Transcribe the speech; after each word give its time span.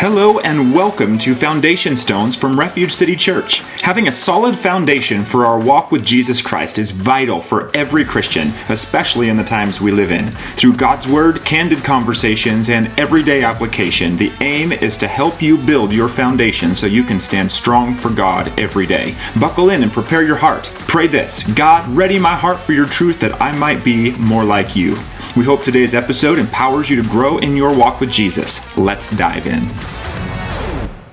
Hello 0.00 0.38
and 0.38 0.72
welcome 0.74 1.18
to 1.18 1.34
Foundation 1.34 1.94
Stones 1.94 2.34
from 2.34 2.58
Refuge 2.58 2.90
City 2.90 3.14
Church. 3.14 3.58
Having 3.82 4.08
a 4.08 4.12
solid 4.12 4.58
foundation 4.58 5.26
for 5.26 5.44
our 5.44 5.60
walk 5.60 5.92
with 5.92 6.06
Jesus 6.06 6.40
Christ 6.40 6.78
is 6.78 6.90
vital 6.90 7.38
for 7.38 7.70
every 7.76 8.02
Christian, 8.06 8.48
especially 8.70 9.28
in 9.28 9.36
the 9.36 9.44
times 9.44 9.78
we 9.78 9.92
live 9.92 10.10
in. 10.10 10.30
Through 10.56 10.76
God's 10.76 11.06
Word, 11.06 11.44
candid 11.44 11.84
conversations, 11.84 12.70
and 12.70 12.86
everyday 12.98 13.44
application, 13.44 14.16
the 14.16 14.32
aim 14.40 14.72
is 14.72 14.96
to 14.96 15.06
help 15.06 15.42
you 15.42 15.58
build 15.58 15.92
your 15.92 16.08
foundation 16.08 16.74
so 16.74 16.86
you 16.86 17.02
can 17.02 17.20
stand 17.20 17.52
strong 17.52 17.94
for 17.94 18.08
God 18.08 18.58
every 18.58 18.86
day. 18.86 19.14
Buckle 19.38 19.68
in 19.68 19.82
and 19.82 19.92
prepare 19.92 20.22
your 20.22 20.36
heart. 20.36 20.64
Pray 20.88 21.08
this 21.08 21.42
God, 21.52 21.86
ready 21.90 22.18
my 22.18 22.34
heart 22.34 22.58
for 22.58 22.72
your 22.72 22.86
truth 22.86 23.20
that 23.20 23.38
I 23.38 23.52
might 23.52 23.84
be 23.84 24.12
more 24.12 24.44
like 24.44 24.74
you. 24.74 24.96
We 25.36 25.44
hope 25.44 25.62
today's 25.62 25.94
episode 25.94 26.40
empowers 26.40 26.90
you 26.90 27.00
to 27.00 27.08
grow 27.08 27.38
in 27.38 27.56
your 27.56 27.72
walk 27.76 28.00
with 28.00 28.10
Jesus. 28.10 28.76
Let's 28.76 29.10
dive 29.10 29.46
in. 29.46 29.68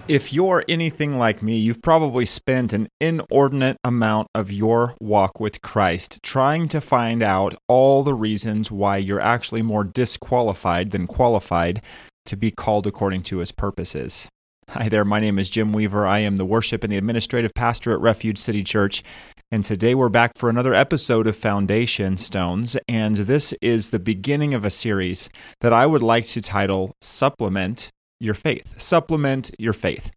If 0.08 0.32
you're 0.32 0.64
anything 0.70 1.18
like 1.18 1.44
me, 1.44 1.58
you've 1.58 1.82
probably 1.82 2.26
spent 2.26 2.72
an 2.72 2.88
inordinate 3.02 3.76
amount 3.84 4.30
of 4.34 4.50
your 4.50 4.96
walk 5.02 5.42
with 5.42 5.62
Christ 5.62 6.20
trying 6.24 6.70
to 6.70 6.80
find 6.80 7.22
out 7.22 7.56
all 7.68 8.04
the 8.04 8.14
reasons 8.14 8.72
why 8.72 8.98
you're 8.98 9.20
actually 9.20 9.64
more 9.64 9.84
disqualified 9.84 10.92
than 10.92 11.08
qualified 11.08 11.82
to 12.26 12.38
be 12.38 12.52
called 12.52 12.88
according 12.88 13.24
to 13.24 13.40
his 13.40 13.52
purposes. 13.52 14.30
Hi 14.70 14.88
there, 14.88 15.04
my 15.04 15.20
name 15.20 15.38
is 15.40 15.50
Jim 15.50 15.74
Weaver. 15.74 16.08
I 16.08 16.20
am 16.20 16.38
the 16.38 16.46
worship 16.46 16.86
and 16.86 16.94
the 16.94 16.98
administrative 16.98 17.54
pastor 17.54 17.92
at 17.92 18.00
Refuge 18.00 18.38
City 18.38 18.64
Church. 18.64 19.04
And 19.52 19.66
today 19.66 19.94
we're 19.94 20.08
back 20.08 20.38
for 20.38 20.50
another 20.50 20.74
episode 20.74 21.28
of 21.28 21.36
Foundation 21.36 22.16
Stones. 22.16 22.78
And 22.88 23.18
this 23.18 23.54
is 23.62 23.90
the 23.90 24.00
beginning 24.00 24.54
of 24.54 24.64
a 24.64 24.70
series 24.70 25.30
that 25.60 25.74
I 25.74 25.86
would 25.86 26.02
like 26.02 26.26
to 26.28 26.40
title 26.40 26.96
Supplement 27.02 27.92
Your 28.20 28.34
Faith. 28.34 28.80
Supplement 28.80 29.52
Your 29.60 29.74
Faith. 29.74 30.12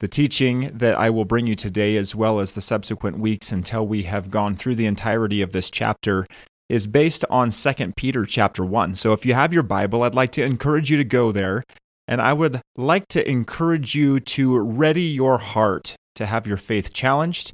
The 0.00 0.08
teaching 0.08 0.70
that 0.74 0.94
I 0.98 1.08
will 1.10 1.24
bring 1.24 1.46
you 1.46 1.54
today, 1.54 1.96
as 1.96 2.14
well 2.14 2.40
as 2.40 2.52
the 2.52 2.60
subsequent 2.60 3.18
weeks 3.18 3.50
until 3.50 3.86
we 3.86 4.02
have 4.02 4.30
gone 4.30 4.54
through 4.54 4.74
the 4.74 4.86
entirety 4.86 5.40
of 5.40 5.52
this 5.52 5.70
chapter, 5.70 6.26
is 6.68 6.86
based 6.86 7.24
on 7.30 7.50
2 7.50 7.92
Peter 7.96 8.26
chapter 8.26 8.64
1. 8.64 8.94
So 8.94 9.12
if 9.12 9.24
you 9.24 9.34
have 9.34 9.54
your 9.54 9.62
Bible, 9.62 10.02
I'd 10.02 10.14
like 10.14 10.32
to 10.32 10.44
encourage 10.44 10.90
you 10.90 10.96
to 10.98 11.04
go 11.04 11.32
there. 11.32 11.64
And 12.08 12.20
I 12.20 12.32
would 12.32 12.60
like 12.76 13.08
to 13.08 13.28
encourage 13.28 13.94
you 13.94 14.20
to 14.20 14.60
ready 14.60 15.02
your 15.02 15.38
heart 15.38 15.96
to 16.16 16.26
have 16.26 16.46
your 16.46 16.56
faith 16.56 16.92
challenged 16.92 17.52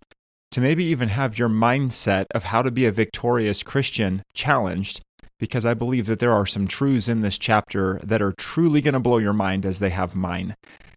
to 0.52 0.60
maybe 0.60 0.84
even 0.84 1.08
have 1.08 1.38
your 1.38 1.48
mindset 1.48 2.26
of 2.34 2.44
how 2.44 2.62
to 2.62 2.70
be 2.70 2.84
a 2.84 2.92
victorious 2.92 3.62
Christian 3.62 4.22
challenged 4.34 5.00
because 5.42 5.66
I 5.66 5.74
believe 5.74 6.06
that 6.06 6.20
there 6.20 6.30
are 6.30 6.46
some 6.46 6.68
truths 6.68 7.08
in 7.08 7.18
this 7.18 7.36
chapter 7.36 7.98
that 8.04 8.22
are 8.22 8.30
truly 8.30 8.80
going 8.80 8.94
to 8.94 9.00
blow 9.00 9.18
your 9.18 9.32
mind 9.32 9.66
as 9.66 9.80
they 9.80 9.90
have 9.90 10.14
mine. 10.14 10.54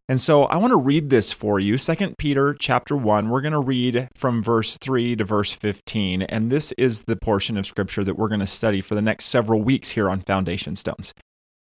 And 0.08 0.22
so 0.22 0.44
I 0.44 0.58
want 0.58 0.70
to 0.70 0.78
read 0.78 1.10
this 1.10 1.32
for 1.32 1.60
you. 1.60 1.80
2 1.80 2.14
Peter 2.20 2.54
chapter 2.54 2.96
1. 2.96 3.30
We're 3.30 3.42
going 3.42 3.54
to 3.54 3.60
read 3.60 4.08
from 4.16 4.44
verse 4.44 4.78
3 4.80 5.16
to 5.16 5.24
verse 5.24 5.52
15, 5.52 6.22
and 6.22 6.52
this 6.52 6.72
is 6.74 7.02
the 7.02 7.16
portion 7.16 7.58
of 7.58 7.66
scripture 7.66 8.04
that 8.04 8.20
we're 8.20 8.28
going 8.28 8.40
to 8.40 8.46
study 8.46 8.82
for 8.82 8.94
the 8.94 9.02
next 9.02 9.26
several 9.26 9.64
weeks 9.64 9.90
here 9.90 10.12
on 10.12 10.22
Foundation 10.22 10.76
Stones. 10.76 11.12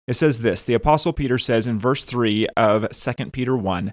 It 0.09 0.15
says 0.15 0.41
this, 0.41 0.65
the 0.65 0.75
apostle 0.75 1.13
Peter 1.13 1.39
says 1.39 1.69
in 1.69 1.79
verse 1.79 2.03
3 2.03 2.49
of 2.57 2.89
2 2.91 3.31
Peter 3.31 3.57
1, 3.57 3.93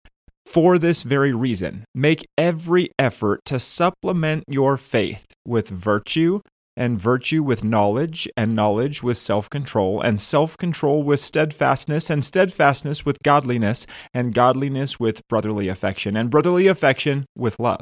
For 0.45 0.77
this 0.77 1.03
very 1.03 1.33
reason, 1.33 1.85
make 1.95 2.27
every 2.37 2.89
effort 2.99 3.41
to 3.45 3.59
supplement 3.59 4.43
your 4.47 4.77
faith 4.77 5.25
with 5.45 5.69
virtue, 5.69 6.41
and 6.75 6.99
virtue 6.99 7.43
with 7.43 7.63
knowledge, 7.63 8.27
and 8.35 8.55
knowledge 8.55 9.03
with 9.03 9.17
self 9.17 9.49
control, 9.49 10.01
and 10.01 10.19
self 10.19 10.57
control 10.57 11.03
with 11.03 11.19
steadfastness, 11.19 12.09
and 12.09 12.25
steadfastness 12.25 13.05
with 13.05 13.17
godliness, 13.23 13.85
and 14.13 14.33
godliness 14.33 14.99
with 14.99 15.21
brotherly 15.27 15.67
affection, 15.67 16.17
and 16.17 16.29
brotherly 16.29 16.67
affection 16.67 17.25
with 17.35 17.59
love. 17.59 17.81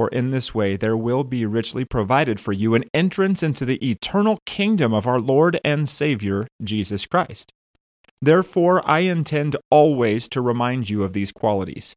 for 0.00 0.08
in 0.08 0.30
this 0.30 0.54
way 0.54 0.76
there 0.78 0.96
will 0.96 1.24
be 1.24 1.44
richly 1.44 1.84
provided 1.84 2.40
for 2.40 2.54
you 2.54 2.74
an 2.74 2.84
entrance 2.94 3.42
into 3.42 3.66
the 3.66 3.76
eternal 3.86 4.38
kingdom 4.46 4.94
of 4.94 5.06
our 5.06 5.20
Lord 5.20 5.60
and 5.62 5.86
Savior, 5.86 6.46
Jesus 6.64 7.04
Christ. 7.04 7.52
Therefore, 8.22 8.80
I 8.88 9.00
intend 9.00 9.56
always 9.70 10.26
to 10.30 10.40
remind 10.40 10.88
you 10.88 11.02
of 11.02 11.12
these 11.12 11.32
qualities, 11.32 11.94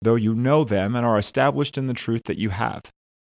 though 0.00 0.14
you 0.14 0.32
know 0.32 0.64
them 0.64 0.96
and 0.96 1.04
are 1.04 1.18
established 1.18 1.76
in 1.76 1.86
the 1.86 1.92
truth 1.92 2.22
that 2.24 2.38
you 2.38 2.48
have. 2.48 2.90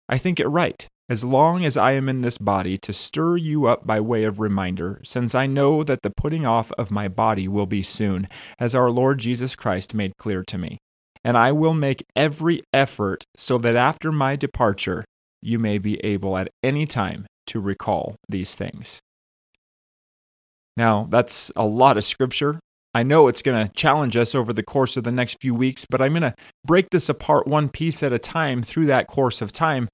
I 0.08 0.18
think 0.18 0.40
it 0.40 0.48
right, 0.48 0.88
as 1.08 1.22
long 1.22 1.64
as 1.64 1.76
I 1.76 1.92
am 1.92 2.08
in 2.08 2.22
this 2.22 2.36
body, 2.36 2.76
to 2.78 2.92
stir 2.92 3.36
you 3.36 3.66
up 3.66 3.86
by 3.86 4.00
way 4.00 4.24
of 4.24 4.40
reminder, 4.40 5.00
since 5.04 5.36
I 5.36 5.46
know 5.46 5.84
that 5.84 6.02
the 6.02 6.10
putting 6.10 6.44
off 6.44 6.72
of 6.72 6.90
my 6.90 7.06
body 7.06 7.46
will 7.46 7.66
be 7.66 7.84
soon, 7.84 8.28
as 8.58 8.74
our 8.74 8.90
Lord 8.90 9.20
Jesus 9.20 9.54
Christ 9.54 9.94
made 9.94 10.16
clear 10.16 10.42
to 10.48 10.58
me 10.58 10.80
and 11.24 11.36
I 11.36 11.52
will 11.52 11.74
make 11.74 12.04
every 12.16 12.62
effort 12.72 13.24
so 13.36 13.58
that 13.58 13.76
after 13.76 14.10
my 14.10 14.36
departure, 14.36 15.04
you 15.42 15.58
may 15.58 15.78
be 15.78 15.98
able 16.04 16.36
at 16.36 16.48
any 16.62 16.86
time 16.86 17.26
to 17.48 17.60
recall 17.60 18.16
these 18.28 18.54
things. 18.54 19.00
Now, 20.76 21.06
that's 21.10 21.50
a 21.56 21.66
lot 21.66 21.98
of 21.98 22.04
scripture. 22.04 22.58
I 22.94 23.02
know 23.02 23.28
it's 23.28 23.42
going 23.42 23.66
to 23.66 23.72
challenge 23.72 24.16
us 24.16 24.34
over 24.34 24.52
the 24.52 24.62
course 24.62 24.96
of 24.96 25.04
the 25.04 25.12
next 25.12 25.36
few 25.40 25.54
weeks, 25.54 25.86
but 25.88 26.00
I'm 26.00 26.12
going 26.12 26.22
to 26.22 26.34
break 26.64 26.90
this 26.90 27.08
apart 27.08 27.46
one 27.46 27.68
piece 27.68 28.02
at 28.02 28.12
a 28.12 28.18
time 28.18 28.62
through 28.62 28.86
that 28.86 29.06
course 29.06 29.40
of 29.40 29.52
time. 29.52 29.88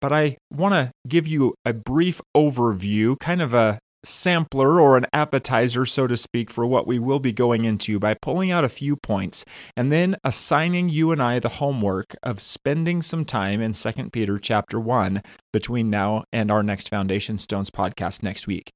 But 0.00 0.12
I 0.12 0.38
want 0.50 0.72
to 0.74 0.90
give 1.06 1.26
you 1.26 1.54
a 1.64 1.74
brief 1.74 2.20
overview, 2.34 3.18
kind 3.18 3.42
of 3.42 3.52
a 3.52 3.78
sampler 4.04 4.80
or 4.80 4.96
an 4.96 5.06
appetizer, 5.12 5.86
so 5.86 6.06
to 6.06 6.16
speak, 6.16 6.50
for 6.50 6.66
what 6.66 6.86
we 6.86 6.98
will 6.98 7.20
be 7.20 7.32
going 7.32 7.64
into 7.64 7.98
by 7.98 8.14
pulling 8.14 8.50
out 8.50 8.64
a 8.64 8.68
few 8.68 8.96
points 8.96 9.44
and 9.76 9.92
then 9.92 10.16
assigning 10.24 10.88
you 10.88 11.12
and 11.12 11.22
I 11.22 11.38
the 11.38 11.48
homework 11.48 12.16
of 12.22 12.40
spending 12.40 13.02
some 13.02 13.24
time 13.24 13.60
in 13.60 13.72
2 13.72 14.10
Peter 14.10 14.38
chapter 14.38 14.80
1 14.80 15.22
between 15.52 15.90
now 15.90 16.24
and 16.32 16.50
our 16.50 16.62
next 16.62 16.88
Foundation 16.88 17.38
Stones 17.38 17.70
podcast 17.70 18.22
next 18.22 18.46
week. 18.46 18.72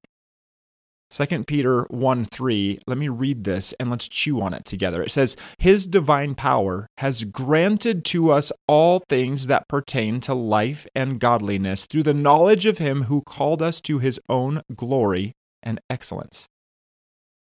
2 1.14 1.44
Peter 1.44 1.84
1 1.90 2.24
3, 2.24 2.80
let 2.88 2.98
me 2.98 3.08
read 3.08 3.44
this 3.44 3.72
and 3.78 3.88
let's 3.88 4.08
chew 4.08 4.40
on 4.40 4.52
it 4.52 4.64
together. 4.64 5.00
It 5.00 5.12
says, 5.12 5.36
His 5.58 5.86
divine 5.86 6.34
power 6.34 6.88
has 6.98 7.22
granted 7.22 8.04
to 8.06 8.32
us 8.32 8.50
all 8.66 8.98
things 9.08 9.46
that 9.46 9.68
pertain 9.68 10.18
to 10.20 10.34
life 10.34 10.88
and 10.92 11.20
godliness 11.20 11.86
through 11.86 12.02
the 12.02 12.14
knowledge 12.14 12.66
of 12.66 12.78
Him 12.78 13.04
who 13.04 13.22
called 13.22 13.62
us 13.62 13.80
to 13.82 14.00
His 14.00 14.18
own 14.28 14.62
glory 14.74 15.34
and 15.62 15.80
excellence. 15.88 16.48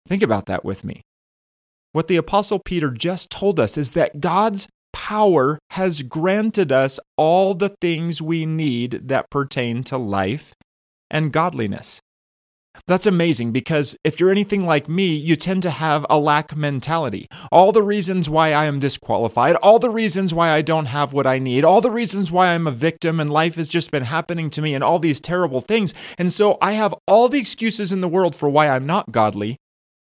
Think 0.06 0.22
about 0.22 0.48
that 0.48 0.66
with 0.66 0.84
me. 0.84 1.04
What 1.94 2.10
the 2.10 2.18
Apostle 2.18 2.60
Peter 2.60 2.92
just 2.92 3.30
told 3.30 3.58
us 3.58 3.78
is 3.78 3.92
that 3.92 4.20
God's 4.20 4.68
power 4.92 5.60
has 5.70 6.02
granted 6.02 6.74
us 6.74 7.00
all 7.16 7.54
the 7.54 7.76
things 7.80 8.22
we 8.22 8.46
need 8.46 9.08
that 9.08 9.30
pertain 9.30 9.82
to 9.86 9.98
life 9.98 10.54
and 11.10 11.32
godliness. 11.32 12.02
That's 12.88 13.08
amazing 13.08 13.52
because 13.52 13.96
if 14.04 14.20
you're 14.20 14.32
anything 14.32 14.66
like 14.66 14.90
me, 14.90 15.14
you 15.14 15.36
tend 15.36 15.64
to 15.64 15.70
have 15.70 16.06
a 16.10 16.20
lack 16.20 16.56
mentality. 16.56 17.28
All 17.52 17.72
the 17.72 17.84
reasons 17.84 18.30
why 18.30 18.54
I 18.54 18.66
am 18.66 18.80
disqualified, 18.80 19.56
all 19.58 19.80
the 19.80 19.90
reasons 19.90 20.34
why 20.34 20.50
I 20.50 20.62
don't 20.62 20.88
have 20.88 21.14
what 21.14 21.28
I 21.28 21.40
need, 21.40 21.64
all 21.64 21.82
the 21.82 21.92
reasons 21.92 22.32
why 22.32 22.48
I'm 22.48 22.68
a 22.68 22.72
victim 22.72 23.20
and 23.20 23.30
life 23.30 23.56
has 23.56 23.68
just 23.68 23.92
been 23.92 24.04
happening 24.04 24.50
to 24.52 24.62
me 24.62 24.74
and 24.74 24.84
all 24.84 25.00
these 25.00 25.22
terrible 25.22 25.62
things. 25.62 25.94
And 26.18 26.34
so 26.34 26.58
I 26.62 26.74
have 26.74 26.96
all 27.08 27.30
the 27.30 27.40
excuses 27.40 27.92
in 27.92 28.02
the 28.02 28.08
world 28.08 28.36
for 28.36 28.50
why 28.50 28.68
I'm 28.68 28.86
not 28.86 29.12
godly, 29.12 29.58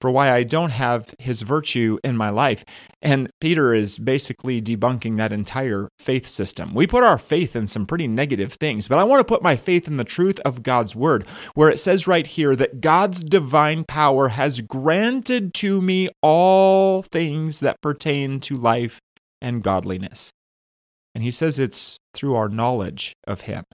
for 0.04 0.10
why 0.10 0.30
I 0.30 0.42
don't 0.42 0.72
have 0.72 1.14
his 1.18 1.40
virtue 1.40 1.96
in 2.04 2.14
my 2.14 2.28
life. 2.28 2.62
And 3.00 3.30
Peter 3.40 3.72
is 3.72 3.98
basically 3.98 4.60
debunking 4.60 5.16
that 5.16 5.32
entire 5.32 5.88
faith 5.98 6.26
system. 6.26 6.74
We 6.74 6.86
put 6.86 7.02
our 7.02 7.16
faith 7.16 7.56
in 7.56 7.66
some 7.68 7.86
pretty 7.86 8.06
negative 8.06 8.52
things, 8.52 8.86
but 8.86 8.98
I 8.98 9.04
want 9.04 9.20
to 9.20 9.24
put 9.24 9.42
my 9.42 9.56
faith 9.56 9.88
in 9.88 9.96
the 9.96 10.04
truth 10.04 10.38
of 10.40 10.62
God's 10.62 10.94
word, 10.94 11.26
where 11.54 11.70
it 11.70 11.80
says 11.80 12.06
right 12.06 12.26
here 12.26 12.54
that 12.54 12.82
God's 12.82 13.24
divine 13.24 13.84
power 13.84 14.28
has 14.28 14.60
granted 14.60 15.54
to 15.54 15.80
me 15.80 16.10
all 16.20 17.02
things 17.02 17.60
that 17.60 17.80
pertain 17.80 18.40
to 18.40 18.56
life 18.56 19.00
and 19.40 19.62
godliness. 19.62 20.32
And 21.14 21.24
he 21.24 21.30
says 21.30 21.58
it's 21.58 21.96
through 22.12 22.34
our 22.34 22.50
knowledge 22.50 23.14
of 23.26 23.40
him. 23.40 23.64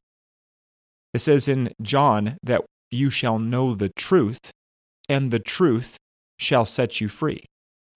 It 1.12 1.18
says 1.18 1.48
in 1.48 1.72
John 1.82 2.36
that 2.44 2.62
you 2.88 3.10
shall 3.10 3.40
know 3.40 3.74
the 3.74 3.88
truth, 3.96 4.52
and 5.08 5.32
the 5.32 5.40
truth 5.40 5.96
shall 6.40 6.64
set 6.64 7.00
you 7.00 7.08
free. 7.08 7.44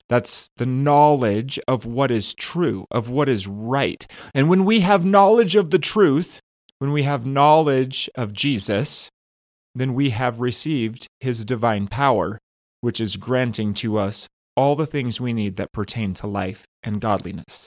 That's 0.09 0.49
the 0.59 0.67
knowledge 0.67 1.59
of 1.67 1.87
what 1.87 2.11
is 2.11 2.35
true, 2.35 2.85
of 2.91 3.09
what 3.09 3.29
is 3.29 3.47
right. 3.47 4.07
And 4.35 4.49
when 4.49 4.65
we 4.65 4.81
have 4.81 5.05
knowledge 5.05 5.57
of 5.57 5.71
the 5.71 5.79
truth, 5.79 6.41
when 6.79 6.93
we 6.93 7.05
have 7.05 7.25
knowledge 7.25 8.11
of 8.15 8.35
Jesus, 8.35 9.09
then 9.75 9.95
we 9.95 10.11
have 10.11 10.41
received 10.41 11.07
his 11.21 11.45
divine 11.45 11.89
power, 11.89 12.39
which 12.83 13.01
is 13.01 13.17
granting 13.17 13.73
to 13.75 13.97
us 13.97 14.29
all 14.57 14.77
the 14.77 14.87
things 14.87 15.21
we 15.21 15.33
need 15.33 15.57
that 15.57 15.73
pertain 15.73 16.13
to 16.15 16.27
life 16.27 16.65
and 16.83 17.01
godliness. 17.01 17.67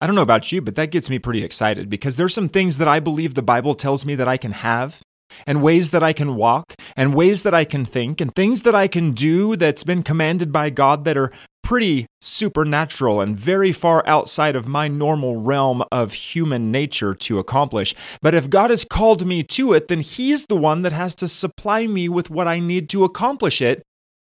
I 0.00 0.06
don't 0.06 0.16
know 0.16 0.22
about 0.22 0.50
you, 0.50 0.62
but 0.62 0.76
that 0.76 0.92
gets 0.92 1.10
me 1.10 1.18
pretty 1.18 1.44
excited 1.44 1.90
because 1.90 2.16
there's 2.16 2.32
some 2.32 2.48
things 2.48 2.78
that 2.78 2.88
I 2.88 3.00
believe 3.00 3.34
the 3.34 3.42
Bible 3.42 3.74
tells 3.74 4.06
me 4.06 4.14
that 4.14 4.28
I 4.28 4.38
can 4.38 4.52
have 4.52 5.00
and 5.46 5.62
ways 5.62 5.90
that 5.90 6.02
I 6.02 6.12
can 6.12 6.36
walk, 6.36 6.74
and 6.96 7.14
ways 7.14 7.42
that 7.42 7.54
I 7.54 7.64
can 7.64 7.84
think, 7.84 8.20
and 8.20 8.34
things 8.34 8.62
that 8.62 8.74
I 8.74 8.88
can 8.88 9.12
do 9.12 9.56
that's 9.56 9.84
been 9.84 10.02
commanded 10.02 10.52
by 10.52 10.70
God 10.70 11.04
that 11.04 11.16
are 11.16 11.32
pretty 11.62 12.06
supernatural 12.20 13.20
and 13.20 13.38
very 13.38 13.70
far 13.70 14.02
outside 14.06 14.56
of 14.56 14.66
my 14.66 14.88
normal 14.88 15.40
realm 15.40 15.84
of 15.92 16.12
human 16.12 16.72
nature 16.72 17.14
to 17.14 17.38
accomplish. 17.38 17.94
But 18.20 18.34
if 18.34 18.50
God 18.50 18.70
has 18.70 18.84
called 18.84 19.26
me 19.26 19.42
to 19.44 19.72
it, 19.72 19.88
then 19.88 20.00
He's 20.00 20.46
the 20.46 20.56
one 20.56 20.82
that 20.82 20.92
has 20.92 21.14
to 21.16 21.28
supply 21.28 21.86
me 21.86 22.08
with 22.08 22.28
what 22.28 22.48
I 22.48 22.58
need 22.58 22.88
to 22.90 23.04
accomplish 23.04 23.62
it, 23.62 23.82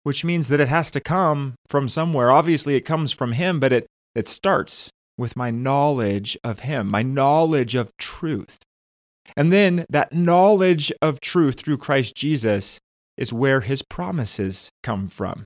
which 0.04 0.26
means 0.26 0.48
that 0.50 0.60
it 0.60 0.68
has 0.68 0.92
to 0.92 1.00
come 1.00 1.56
from 1.68 1.88
somewhere. 1.88 2.32
Obviously, 2.32 2.76
it 2.76 2.82
comes 2.82 3.12
from 3.12 3.34
Him, 3.34 3.60
but 3.60 3.72
it, 3.72 3.88
it 4.14 4.28
starts 4.28 4.90
with 5.18 5.36
my 5.36 5.52
knowledge 5.52 6.38
of 6.44 6.62
Him, 6.62 6.88
my 6.88 7.04
knowledge 7.04 7.76
of 7.76 7.96
truth. 7.98 8.58
And 9.36 9.52
then 9.52 9.86
that 9.90 10.14
knowledge 10.14 10.92
of 11.02 11.22
truth 11.22 11.60
through 11.60 11.78
Christ 11.78 12.16
Jesus 12.16 12.80
is 13.18 13.34
where 13.34 13.62
his 13.62 13.82
promises 13.82 14.70
come 14.84 15.08
from. 15.08 15.46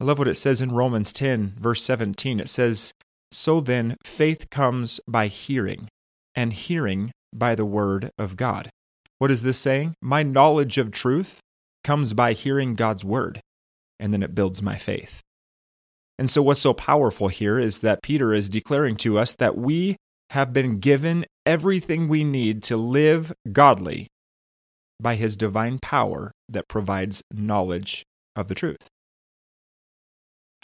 I 0.00 0.04
love 0.04 0.18
what 0.18 0.28
it 0.28 0.36
says 0.36 0.62
in 0.62 0.72
Romans 0.72 1.12
10, 1.12 1.56
verse 1.58 1.82
17. 1.82 2.40
It 2.40 2.48
says, 2.48 2.92
So 3.32 3.60
then, 3.60 3.96
faith 4.04 4.48
comes 4.50 5.00
by 5.08 5.26
hearing, 5.26 5.88
and 6.34 6.52
hearing 6.52 7.10
by 7.34 7.54
the 7.54 7.64
word 7.64 8.10
of 8.18 8.36
God. 8.36 8.70
What 9.18 9.30
is 9.30 9.42
this 9.42 9.58
saying? 9.58 9.94
My 10.00 10.22
knowledge 10.22 10.78
of 10.78 10.92
truth 10.92 11.40
comes 11.82 12.12
by 12.12 12.32
hearing 12.32 12.76
God's 12.76 13.04
word, 13.04 13.40
and 13.98 14.12
then 14.12 14.22
it 14.22 14.34
builds 14.34 14.62
my 14.62 14.76
faith. 14.76 15.20
And 16.18 16.30
so, 16.30 16.42
what's 16.42 16.60
so 16.60 16.74
powerful 16.74 17.28
here 17.28 17.58
is 17.58 17.80
that 17.80 18.02
Peter 18.02 18.32
is 18.32 18.48
declaring 18.48 18.96
to 18.98 19.18
us 19.18 19.34
that 19.36 19.56
we 19.56 19.96
have 20.30 20.52
been 20.52 20.78
given 20.78 21.24
everything 21.46 22.08
we 22.08 22.24
need 22.24 22.62
to 22.64 22.76
live 22.76 23.32
godly 23.52 24.08
by 25.00 25.14
his 25.14 25.36
divine 25.36 25.78
power 25.78 26.32
that 26.48 26.68
provides 26.68 27.22
knowledge 27.32 28.04
of 28.36 28.48
the 28.48 28.54
truth. 28.54 28.88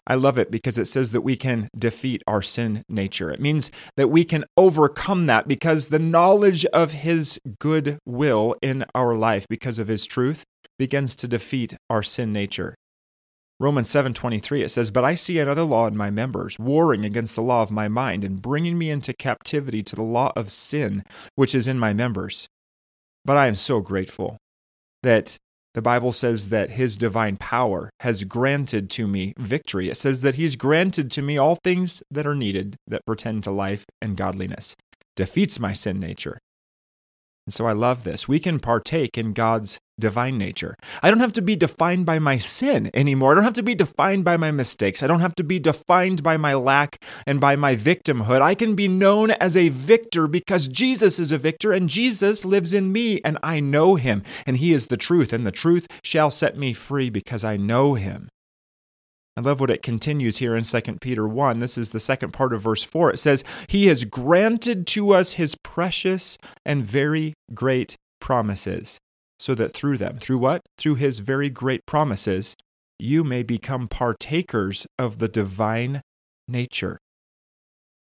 I 0.06 0.16
love 0.16 0.36
it 0.36 0.50
because 0.50 0.76
it 0.76 0.86
says 0.86 1.12
that 1.12 1.22
we 1.22 1.36
can 1.36 1.68
defeat 1.78 2.22
our 2.26 2.42
sin 2.42 2.84
nature. 2.88 3.30
It 3.30 3.40
means 3.40 3.70
that 3.96 4.08
we 4.08 4.24
can 4.24 4.44
overcome 4.56 5.26
that 5.26 5.48
because 5.48 5.88
the 5.88 5.98
knowledge 5.98 6.66
of 6.66 6.92
His 6.92 7.38
good 7.58 7.98
will 8.04 8.54
in 8.60 8.84
our 8.94 9.14
life, 9.14 9.46
because 9.48 9.78
of 9.78 9.88
His 9.88 10.04
truth, 10.04 10.44
begins 10.78 11.16
to 11.16 11.28
defeat 11.28 11.76
our 11.88 12.02
sin 12.02 12.32
nature. 12.32 12.74
Romans 13.64 13.88
7:23 13.88 14.62
it 14.62 14.68
says, 14.68 14.90
"But 14.90 15.06
I 15.06 15.14
see 15.14 15.38
another 15.38 15.62
law 15.62 15.86
in 15.86 15.96
my 15.96 16.10
members, 16.10 16.58
warring 16.58 17.02
against 17.02 17.34
the 17.34 17.40
law 17.40 17.62
of 17.62 17.70
my 17.70 17.88
mind 17.88 18.22
and 18.22 18.42
bringing 18.42 18.76
me 18.76 18.90
into 18.90 19.14
captivity 19.14 19.82
to 19.84 19.96
the 19.96 20.02
law 20.02 20.34
of 20.36 20.50
sin 20.50 21.02
which 21.34 21.54
is 21.54 21.66
in 21.66 21.78
my 21.78 21.94
members." 21.94 22.46
But 23.24 23.38
I 23.38 23.46
am 23.46 23.54
so 23.54 23.80
grateful 23.80 24.36
that 25.02 25.38
the 25.72 25.80
Bible 25.80 26.12
says 26.12 26.50
that 26.50 26.72
his 26.72 26.98
divine 26.98 27.38
power 27.38 27.88
has 28.00 28.24
granted 28.24 28.90
to 28.90 29.08
me 29.08 29.32
victory. 29.38 29.88
It 29.88 29.96
says 29.96 30.20
that 30.20 30.34
he's 30.34 30.56
granted 30.56 31.10
to 31.12 31.22
me 31.22 31.38
all 31.38 31.56
things 31.64 32.02
that 32.10 32.26
are 32.26 32.34
needed 32.34 32.76
that 32.86 33.06
pertain 33.06 33.40
to 33.40 33.50
life 33.50 33.86
and 34.02 34.14
godliness. 34.14 34.76
Defeats 35.16 35.58
my 35.58 35.72
sin 35.72 35.98
nature, 35.98 36.36
and 37.46 37.52
so 37.52 37.66
I 37.66 37.72
love 37.72 38.04
this. 38.04 38.26
We 38.26 38.40
can 38.40 38.58
partake 38.58 39.18
in 39.18 39.34
God's 39.34 39.78
divine 39.98 40.38
nature. 40.38 40.74
I 41.02 41.10
don't 41.10 41.20
have 41.20 41.34
to 41.34 41.42
be 41.42 41.56
defined 41.56 42.06
by 42.06 42.18
my 42.18 42.38
sin 42.38 42.90
anymore. 42.94 43.32
I 43.32 43.34
don't 43.34 43.44
have 43.44 43.52
to 43.54 43.62
be 43.62 43.74
defined 43.74 44.24
by 44.24 44.36
my 44.36 44.50
mistakes. 44.50 45.02
I 45.02 45.06
don't 45.06 45.20
have 45.20 45.34
to 45.36 45.44
be 45.44 45.58
defined 45.58 46.22
by 46.22 46.36
my 46.36 46.54
lack 46.54 47.02
and 47.26 47.40
by 47.40 47.54
my 47.56 47.76
victimhood. 47.76 48.40
I 48.40 48.54
can 48.54 48.74
be 48.74 48.88
known 48.88 49.30
as 49.32 49.56
a 49.56 49.68
victor 49.68 50.26
because 50.26 50.68
Jesus 50.68 51.18
is 51.18 51.32
a 51.32 51.38
victor 51.38 51.72
and 51.72 51.88
Jesus 51.88 52.44
lives 52.44 52.72
in 52.72 52.92
me 52.92 53.20
and 53.24 53.38
I 53.42 53.60
know 53.60 53.96
him 53.96 54.22
and 54.46 54.56
he 54.56 54.72
is 54.72 54.86
the 54.86 54.96
truth 54.96 55.32
and 55.32 55.46
the 55.46 55.52
truth 55.52 55.86
shall 56.02 56.30
set 56.30 56.56
me 56.56 56.72
free 56.72 57.10
because 57.10 57.44
I 57.44 57.56
know 57.56 57.94
him. 57.94 58.30
I 59.36 59.40
love 59.40 59.60
what 59.60 59.70
it 59.70 59.82
continues 59.82 60.36
here 60.36 60.54
in 60.54 60.62
2 60.62 60.80
Peter 61.00 61.26
1. 61.26 61.58
This 61.58 61.76
is 61.76 61.90
the 61.90 61.98
second 61.98 62.32
part 62.32 62.52
of 62.52 62.62
verse 62.62 62.84
4. 62.84 63.10
It 63.10 63.18
says, 63.18 63.42
He 63.68 63.88
has 63.88 64.04
granted 64.04 64.86
to 64.88 65.12
us 65.12 65.32
His 65.32 65.56
precious 65.56 66.38
and 66.64 66.86
very 66.86 67.34
great 67.52 67.96
promises, 68.20 68.98
so 69.40 69.54
that 69.56 69.74
through 69.74 69.98
them, 69.98 70.18
through 70.18 70.38
what? 70.38 70.62
Through 70.78 70.96
His 70.96 71.18
very 71.18 71.50
great 71.50 71.84
promises, 71.84 72.54
you 72.98 73.24
may 73.24 73.42
become 73.42 73.88
partakers 73.88 74.86
of 75.00 75.18
the 75.18 75.28
divine 75.28 76.00
nature. 76.46 76.98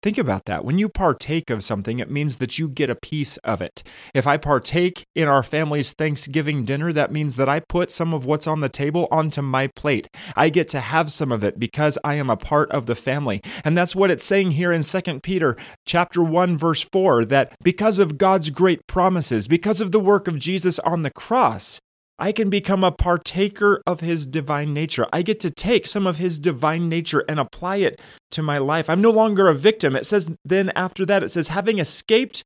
Think 0.03 0.17
about 0.17 0.45
that. 0.45 0.65
When 0.65 0.79
you 0.79 0.89
partake 0.89 1.51
of 1.51 1.63
something, 1.63 1.99
it 1.99 2.09
means 2.09 2.37
that 2.37 2.57
you 2.57 2.67
get 2.67 2.89
a 2.89 2.95
piece 2.95 3.37
of 3.37 3.61
it. 3.61 3.83
If 4.15 4.25
I 4.25 4.37
partake 4.37 5.05
in 5.15 5.27
our 5.27 5.43
family's 5.43 5.91
Thanksgiving 5.91 6.65
dinner, 6.65 6.91
that 6.91 7.11
means 7.11 7.35
that 7.35 7.47
I 7.47 7.59
put 7.59 7.91
some 7.91 8.11
of 8.11 8.25
what's 8.25 8.47
on 8.47 8.61
the 8.61 8.69
table 8.69 9.07
onto 9.11 9.43
my 9.43 9.67
plate. 9.67 10.07
I 10.35 10.49
get 10.49 10.67
to 10.69 10.79
have 10.79 11.11
some 11.11 11.31
of 11.31 11.43
it 11.43 11.59
because 11.59 11.99
I 12.03 12.15
am 12.15 12.31
a 12.31 12.37
part 12.37 12.71
of 12.71 12.87
the 12.87 12.95
family. 12.95 13.41
And 13.63 13.77
that's 13.77 13.95
what 13.95 14.09
it's 14.09 14.23
saying 14.23 14.51
here 14.51 14.71
in 14.71 14.81
2 14.81 15.19
Peter 15.19 15.55
chapter 15.85 16.23
1 16.23 16.57
verse 16.57 16.81
4 16.81 17.25
that 17.25 17.53
because 17.61 17.99
of 17.99 18.17
God's 18.17 18.49
great 18.49 18.87
promises, 18.87 19.47
because 19.47 19.81
of 19.81 19.91
the 19.91 19.99
work 19.99 20.27
of 20.27 20.39
Jesus 20.39 20.79
on 20.79 21.03
the 21.03 21.11
cross, 21.11 21.79
I 22.21 22.31
can 22.31 22.51
become 22.51 22.83
a 22.83 22.91
partaker 22.91 23.81
of 23.87 24.01
his 24.01 24.27
divine 24.27 24.75
nature. 24.75 25.07
I 25.11 25.23
get 25.23 25.39
to 25.39 25.49
take 25.49 25.87
some 25.87 26.05
of 26.05 26.19
his 26.19 26.37
divine 26.37 26.87
nature 26.87 27.25
and 27.27 27.39
apply 27.39 27.77
it 27.77 27.99
to 28.29 28.43
my 28.43 28.59
life. 28.59 28.91
I'm 28.91 29.01
no 29.01 29.09
longer 29.09 29.49
a 29.49 29.55
victim. 29.55 29.95
It 29.95 30.05
says, 30.05 30.29
then 30.45 30.71
after 30.75 31.03
that, 31.07 31.23
it 31.23 31.29
says, 31.29 31.47
having 31.47 31.79
escaped 31.79 32.43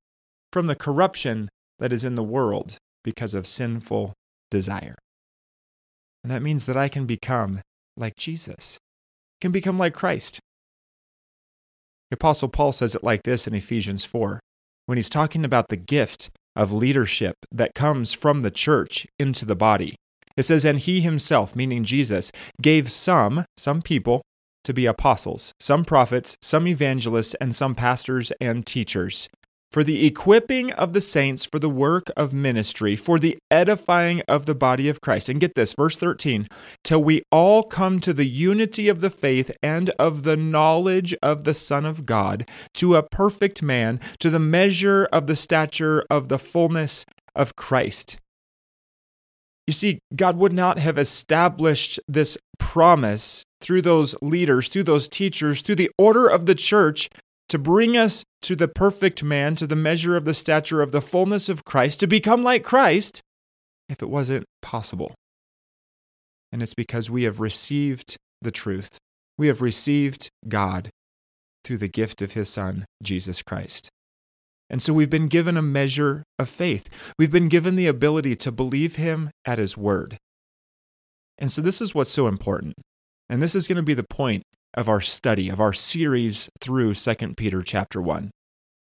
from 0.53 0.67
the 0.67 0.77
corruption 0.77 1.49
that 1.79 1.91
is 1.91 2.05
in 2.05 2.15
the 2.15 2.23
world 2.23 2.77
because 3.03 3.33
of 3.33 3.45
sinful 3.45 4.13
desire. 4.49 4.95
And 6.23 6.31
that 6.31 6.41
means 6.41 6.67
that 6.67 6.77
I 6.77 6.87
can 6.87 7.05
become 7.05 7.59
like 7.97 8.15
Jesus, 8.15 8.77
can 9.41 9.51
become 9.51 9.77
like 9.77 9.93
Christ. 9.93 10.39
The 12.11 12.15
Apostle 12.15 12.47
Paul 12.47 12.71
says 12.71 12.95
it 12.95 13.03
like 13.03 13.23
this 13.23 13.45
in 13.45 13.53
Ephesians 13.53 14.05
4 14.05 14.39
when 14.85 14.97
he's 14.97 15.09
talking 15.09 15.43
about 15.43 15.67
the 15.67 15.75
gift 15.75 16.29
of 16.55 16.73
leadership 16.73 17.35
that 17.51 17.73
comes 17.73 18.13
from 18.13 18.41
the 18.41 18.51
church 18.51 19.05
into 19.19 19.45
the 19.45 19.55
body. 19.55 19.95
It 20.37 20.43
says, 20.43 20.65
And 20.65 20.79
he 20.79 21.01
himself, 21.01 21.55
meaning 21.55 21.83
Jesus, 21.83 22.31
gave 22.61 22.91
some, 22.91 23.45
some 23.57 23.81
people, 23.81 24.21
to 24.63 24.73
be 24.73 24.85
apostles, 24.85 25.53
some 25.59 25.85
prophets, 25.85 26.37
some 26.41 26.67
evangelists, 26.67 27.35
and 27.39 27.53
some 27.55 27.75
pastors 27.75 28.31
and 28.41 28.65
teachers 28.65 29.29
for 29.75 29.83
the 29.83 30.05
equipping 30.05 30.71
of 30.71 30.93
the 30.93 31.01
saints 31.01 31.43
for 31.43 31.59
the 31.59 31.69
work 31.69 32.09
of 32.15 32.33
ministry, 32.33 32.95
for 32.95 33.19
the 33.19 33.37
edifying 33.51 34.21
of 34.25 34.45
the 34.45 34.55
body 34.55 34.87
of 34.87 35.01
Christ. 35.01 35.27
And 35.27 35.37
get 35.37 35.55
this, 35.55 35.73
verse 35.73 35.97
13, 35.97 36.47
till 36.85 37.03
we 37.03 37.23
all 37.29 37.61
come 37.61 37.99
to 37.99 38.13
the 38.13 38.25
unity 38.25 38.87
of 38.87 39.01
the 39.01 39.09
faith 39.09 39.51
and 39.61 39.89
of 39.99 40.23
the 40.23 40.37
knowledge 40.37 41.13
of 41.21 41.43
the 41.43 41.53
Son 41.53 41.85
of 41.85 42.05
God, 42.05 42.47
to 42.75 42.95
a 42.95 43.03
perfect 43.03 43.61
man, 43.61 43.99
to 44.19 44.29
the 44.29 44.39
measure 44.39 45.09
of 45.11 45.27
the 45.27 45.35
stature 45.35 46.05
of 46.09 46.29
the 46.29 46.39
fullness 46.39 47.05
of 47.35 47.57
Christ. 47.57 48.17
You 49.67 49.73
see, 49.73 49.99
God 50.15 50.37
would 50.37 50.53
not 50.53 50.79
have 50.79 50.97
established 50.97 51.99
this 52.07 52.37
promise 52.59 53.43
through 53.59 53.81
those 53.81 54.15
leaders, 54.21 54.69
through 54.69 54.83
those 54.83 55.09
teachers, 55.09 55.61
through 55.61 55.75
the 55.75 55.91
order 55.97 56.27
of 56.27 56.45
the 56.45 56.55
church 56.55 57.09
to 57.49 57.59
bring 57.59 57.95
us 57.95 58.23
to 58.41 58.55
the 58.55 58.67
perfect 58.67 59.23
man, 59.23 59.55
to 59.55 59.67
the 59.67 59.75
measure 59.75 60.15
of 60.15 60.25
the 60.25 60.33
stature 60.33 60.81
of 60.81 60.91
the 60.91 61.01
fullness 61.01 61.49
of 61.49 61.63
Christ, 61.63 61.99
to 61.99 62.07
become 62.07 62.43
like 62.43 62.63
Christ, 62.63 63.21
if 63.89 64.01
it 64.01 64.09
wasn't 64.09 64.45
possible. 64.61 65.13
And 66.51 66.63
it's 66.63 66.73
because 66.73 67.09
we 67.09 67.23
have 67.23 67.39
received 67.39 68.17
the 68.41 68.51
truth. 68.51 68.97
We 69.37 69.47
have 69.47 69.61
received 69.61 70.29
God 70.47 70.89
through 71.63 71.79
the 71.79 71.87
gift 71.87 72.21
of 72.21 72.33
his 72.33 72.49
Son, 72.49 72.85
Jesus 73.03 73.41
Christ. 73.41 73.89
And 74.69 74.81
so 74.81 74.93
we've 74.93 75.09
been 75.09 75.27
given 75.27 75.57
a 75.57 75.61
measure 75.61 76.23
of 76.39 76.49
faith. 76.49 76.89
We've 77.19 77.31
been 77.31 77.49
given 77.49 77.75
the 77.75 77.87
ability 77.87 78.35
to 78.37 78.51
believe 78.51 78.95
him 78.95 79.29
at 79.45 79.59
his 79.59 79.77
word. 79.77 80.17
And 81.37 81.51
so 81.51 81.61
this 81.61 81.81
is 81.81 81.93
what's 81.93 82.11
so 82.11 82.27
important. 82.27 82.73
And 83.29 83.41
this 83.41 83.55
is 83.55 83.67
going 83.67 83.75
to 83.77 83.83
be 83.83 83.93
the 83.93 84.05
point 84.09 84.43
of 84.75 84.87
our 84.87 85.01
study, 85.01 85.49
of 85.49 85.59
our 85.59 85.73
series 85.73 86.49
through 86.59 86.93
2 86.93 87.15
Peter 87.35 87.63
chapter 87.63 88.01
1 88.01 88.31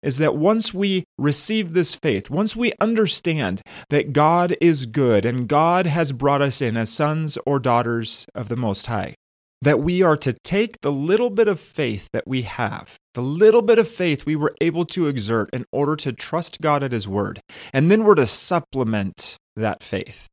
is 0.04 0.18
that 0.18 0.36
once 0.36 0.74
we 0.74 1.06
receive 1.18 1.74
this 1.74 1.96
faith, 1.96 2.30
once 2.30 2.56
we 2.56 2.74
understand 2.80 3.62
that 3.90 4.12
God 4.14 4.56
is 4.60 4.86
good 4.86 5.26
and 5.26 5.48
God 5.48 5.88
has 5.88 6.12
brought 6.12 6.42
us 6.42 6.62
in 6.62 6.76
as 6.76 6.92
sons 6.92 7.38
or 7.46 7.58
daughters 7.58 8.26
of 8.36 8.50
the 8.50 8.58
Most 8.58 8.88
High, 8.88 9.16
that 9.62 9.80
we 9.80 10.02
are 10.02 10.18
to 10.18 10.34
take 10.44 10.82
the 10.82 10.92
little 10.92 11.30
bit 11.30 11.48
of 11.48 11.58
faith 11.58 12.10
that 12.12 12.28
we 12.28 12.42
have, 12.42 12.98
the 13.14 13.22
little 13.22 13.62
bit 13.62 13.80
of 13.80 13.88
faith 13.88 14.26
we 14.26 14.36
were 14.36 14.54
able 14.60 14.86
to 14.88 15.08
exert 15.08 15.50
in 15.54 15.66
order 15.72 15.96
to 15.96 16.12
trust 16.12 16.60
God 16.60 16.84
at 16.84 16.92
His 16.92 17.08
Word, 17.08 17.40
and 17.72 17.90
then 17.90 18.04
we're 18.04 18.16
to 18.16 18.26
supplement 18.26 19.38
that 19.56 19.82
faith. 19.82 20.28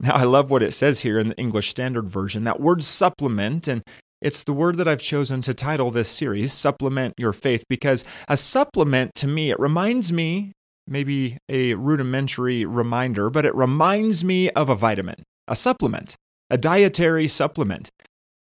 Now, 0.00 0.16
I 0.16 0.24
love 0.24 0.50
what 0.50 0.62
it 0.62 0.72
says 0.72 1.00
here 1.00 1.18
in 1.18 1.28
the 1.28 1.36
English 1.36 1.70
Standard 1.70 2.08
Version. 2.08 2.44
That 2.44 2.60
word 2.60 2.82
supplement, 2.82 3.68
and 3.68 3.82
it's 4.22 4.44
the 4.44 4.52
word 4.52 4.76
that 4.76 4.86
I've 4.86 5.02
chosen 5.02 5.42
to 5.42 5.52
title 5.52 5.90
this 5.90 6.08
series, 6.08 6.52
Supplement 6.52 7.14
Your 7.18 7.32
Faith, 7.32 7.64
because 7.68 8.04
a 8.28 8.36
supplement 8.36 9.14
to 9.16 9.26
me, 9.26 9.50
it 9.50 9.58
reminds 9.58 10.12
me, 10.12 10.52
maybe 10.86 11.38
a 11.48 11.74
rudimentary 11.74 12.64
reminder, 12.64 13.30
but 13.30 13.44
it 13.44 13.54
reminds 13.54 14.24
me 14.24 14.48
of 14.50 14.68
a 14.68 14.76
vitamin, 14.76 15.24
a 15.48 15.56
supplement, 15.56 16.14
a 16.48 16.56
dietary 16.56 17.26
supplement. 17.26 17.90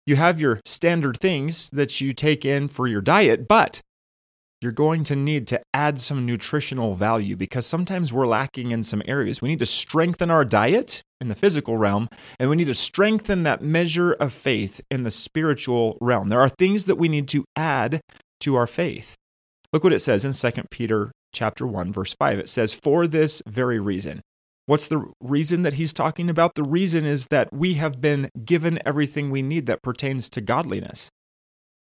You 0.06 0.16
have 0.16 0.40
your 0.40 0.62
standard 0.66 1.20
things 1.20 1.70
that 1.72 2.00
you 2.00 2.14
take 2.14 2.46
in 2.46 2.70
for 2.70 2.88
your 2.88 3.02
diet, 3.02 3.46
but 3.48 3.82
you're 4.66 4.72
going 4.72 5.04
to 5.04 5.16
need 5.16 5.46
to 5.46 5.62
add 5.76 6.02
some 6.02 6.26
nutritional 6.26 6.96
value 6.96 7.36
because 7.36 7.68
sometimes 7.68 8.12
we're 8.12 8.26
lacking 8.26 8.72
in 8.72 8.84
some 8.84 9.04
areas. 9.06 9.40
We 9.40 9.48
need 9.48 9.60
to 9.60 9.66
strengthen 9.68 10.32
our 10.32 10.44
diet 10.44 11.04
in 11.22 11.28
the 11.28 11.36
physical 11.36 11.78
realm, 11.78 12.10
and 12.40 12.50
we 12.50 12.56
need 12.56 12.66
to 12.66 12.74
strengthen 12.74 13.44
that 13.44 13.62
measure 13.62 14.14
of 14.14 14.34
faith 14.34 14.82
in 14.90 15.04
the 15.04 15.12
spiritual 15.12 16.00
realm. 16.02 16.30
There 16.30 16.42
are 16.42 16.50
things 16.50 16.86
that 16.86 16.96
we 16.96 17.08
need 17.08 17.28
to 17.28 17.46
add 17.56 18.02
to 18.40 18.56
our 18.56 18.66
faith. 18.66 19.14
Look 19.72 19.84
what 19.84 19.94
it 19.94 20.00
says 20.00 20.26
in 20.26 20.34
2 20.34 20.64
Peter 20.72 21.12
chapter 21.32 21.68
1 21.68 21.94
verse 21.94 22.16
5. 22.18 22.40
It 22.40 22.50
says 22.50 22.74
for 22.74 23.06
this 23.06 23.44
very 23.48 23.80
reason. 23.80 24.22
What's 24.66 24.88
the 24.88 25.06
reason 25.22 25.62
that 25.62 25.74
he's 25.74 25.94
talking 25.94 26.28
about? 26.28 26.56
The 26.56 26.64
reason 26.64 27.06
is 27.06 27.28
that 27.28 27.54
we 27.54 27.76
have 27.76 28.02
been 28.02 28.32
given 28.44 28.80
everything 28.84 29.30
we 29.30 29.44
need 29.44 29.68
that 29.68 29.84
pertains 29.84 30.28
to 30.32 30.42
godliness. 30.42 31.10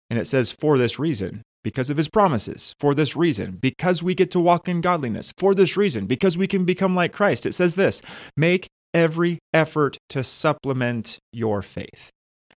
And 0.09 0.17
it 0.17 0.27
says 0.27 0.55
for 0.57 0.77
this 0.77 0.97
reason 0.97 1.41
because 1.63 1.89
of 1.89 1.97
his 1.97 2.09
promises, 2.09 2.73
for 2.79 2.93
this 2.93 3.15
reason, 3.15 3.57
because 3.59 4.01
we 4.01 4.15
get 4.15 4.31
to 4.31 4.39
walk 4.39 4.67
in 4.67 4.81
godliness, 4.81 5.33
for 5.37 5.53
this 5.53 5.75
reason, 5.75 6.05
because 6.05 6.37
we 6.37 6.47
can 6.47 6.65
become 6.65 6.95
like 6.95 7.13
Christ. 7.13 7.45
It 7.45 7.53
says 7.53 7.75
this 7.75 8.01
make 8.37 8.67
every 8.93 9.39
effort 9.53 9.97
to 10.09 10.23
supplement 10.23 11.19
your 11.31 11.61
faith. 11.61 12.09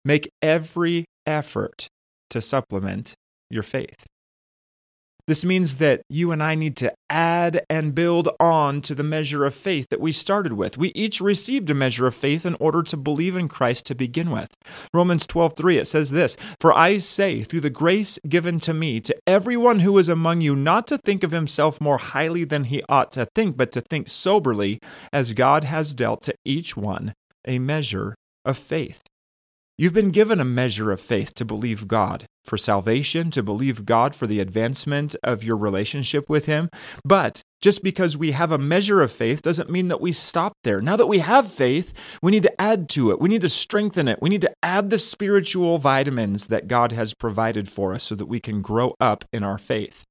Make 0.03 0.29
every 0.41 1.05
effort 1.25 1.87
to 2.29 2.41
supplement 2.41 3.13
your 3.49 3.63
faith. 3.63 4.05
This 5.27 5.45
means 5.45 5.77
that 5.77 6.01
you 6.09 6.31
and 6.31 6.41
I 6.41 6.55
need 6.55 6.75
to 6.77 6.93
add 7.09 7.63
and 7.69 7.95
build 7.95 8.29
on 8.39 8.81
to 8.81 8.95
the 8.95 9.03
measure 9.03 9.45
of 9.45 9.53
faith 9.53 9.87
that 9.89 9.99
we 9.99 10.11
started 10.11 10.53
with. 10.53 10.77
We 10.77 10.91
each 10.95 11.21
received 11.21 11.69
a 11.69 11.73
measure 11.73 12.07
of 12.07 12.15
faith 12.15 12.45
in 12.45 12.55
order 12.55 12.81
to 12.83 12.97
believe 12.97 13.35
in 13.35 13.47
Christ 13.47 13.85
to 13.87 13.95
begin 13.95 14.31
with. 14.31 14.49
Romans 14.93 15.27
12:3 15.27 15.77
it 15.77 15.85
says 15.85 16.11
this, 16.11 16.37
"For 16.59 16.73
I 16.73 16.97
say 16.97 17.41
through 17.41 17.61
the 17.61 17.69
grace 17.69 18.19
given 18.27 18.59
to 18.61 18.73
me 18.73 18.99
to 19.01 19.15
everyone 19.27 19.79
who 19.79 19.97
is 19.97 20.09
among 20.09 20.41
you 20.41 20.55
not 20.55 20.87
to 20.87 20.97
think 20.97 21.23
of 21.23 21.31
himself 21.31 21.79
more 21.79 21.97
highly 21.97 22.43
than 22.43 22.65
he 22.65 22.83
ought 22.89 23.11
to 23.11 23.27
think, 23.35 23.57
but 23.57 23.71
to 23.73 23.81
think 23.81 24.07
soberly 24.07 24.79
as 25.13 25.33
God 25.33 25.63
has 25.63 25.93
dealt 25.93 26.21
to 26.23 26.35
each 26.45 26.75
one 26.75 27.13
a 27.47 27.59
measure 27.59 28.15
of 28.45 28.57
faith." 28.57 29.01
You've 29.81 29.93
been 29.93 30.11
given 30.11 30.39
a 30.39 30.45
measure 30.45 30.91
of 30.91 31.01
faith 31.01 31.33
to 31.33 31.43
believe 31.43 31.87
God 31.87 32.27
for 32.45 32.55
salvation, 32.55 33.31
to 33.31 33.41
believe 33.41 33.83
God 33.83 34.15
for 34.15 34.27
the 34.27 34.39
advancement 34.39 35.15
of 35.23 35.43
your 35.43 35.57
relationship 35.57 36.29
with 36.29 36.45
Him. 36.45 36.69
But 37.03 37.41
just 37.63 37.81
because 37.81 38.15
we 38.15 38.33
have 38.33 38.51
a 38.51 38.59
measure 38.59 39.01
of 39.01 39.11
faith 39.11 39.41
doesn't 39.41 39.71
mean 39.71 39.87
that 39.87 39.99
we 39.99 40.11
stop 40.11 40.53
there. 40.63 40.81
Now 40.81 40.97
that 40.97 41.07
we 41.07 41.17
have 41.17 41.51
faith, 41.51 41.93
we 42.21 42.29
need 42.29 42.43
to 42.43 42.61
add 42.61 42.89
to 42.89 43.09
it. 43.09 43.19
We 43.19 43.27
need 43.27 43.41
to 43.41 43.49
strengthen 43.49 44.07
it. 44.07 44.21
We 44.21 44.29
need 44.29 44.41
to 44.41 44.53
add 44.61 44.91
the 44.91 44.99
spiritual 44.99 45.79
vitamins 45.79 46.45
that 46.45 46.67
God 46.67 46.91
has 46.91 47.15
provided 47.15 47.67
for 47.67 47.95
us 47.95 48.03
so 48.03 48.13
that 48.13 48.27
we 48.27 48.39
can 48.39 48.61
grow 48.61 48.93
up 48.99 49.25
in 49.33 49.41
our 49.41 49.57
faith. 49.57 50.03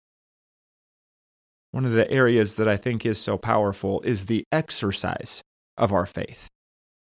One 1.71 1.85
of 1.85 1.93
the 1.93 2.11
areas 2.11 2.57
that 2.57 2.67
I 2.67 2.77
think 2.77 3.07
is 3.07 3.21
so 3.21 3.39
powerful 3.39 4.01
is 4.01 4.27
the 4.27 4.43
exercise 4.51 5.45
of 5.77 5.93
our 5.93 6.07
faith 6.07 6.49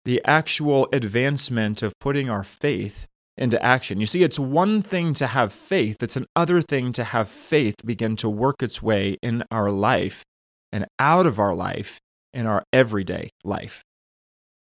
the 0.06 0.22
actual 0.24 0.88
advancement 0.92 1.82
of 1.82 1.92
putting 1.98 2.30
our 2.30 2.44
faith 2.44 3.06
into 3.36 3.62
action. 3.62 4.00
You 4.00 4.06
see, 4.06 4.22
it's 4.22 4.38
one 4.38 4.80
thing 4.80 5.12
to 5.14 5.26
have 5.26 5.52
faith, 5.52 5.96
it's 6.00 6.16
another 6.16 6.62
thing 6.62 6.92
to 6.92 7.04
have 7.04 7.28
faith 7.28 7.74
begin 7.84 8.14
to 8.16 8.28
work 8.30 8.62
its 8.62 8.80
way 8.80 9.18
in 9.20 9.42
our 9.50 9.70
life 9.70 10.24
and 10.72 10.86
out 11.00 11.26
of 11.26 11.40
our 11.40 11.56
life 11.56 11.98
in 12.32 12.46
our 12.46 12.62
everyday 12.72 13.30
life. 13.42 13.82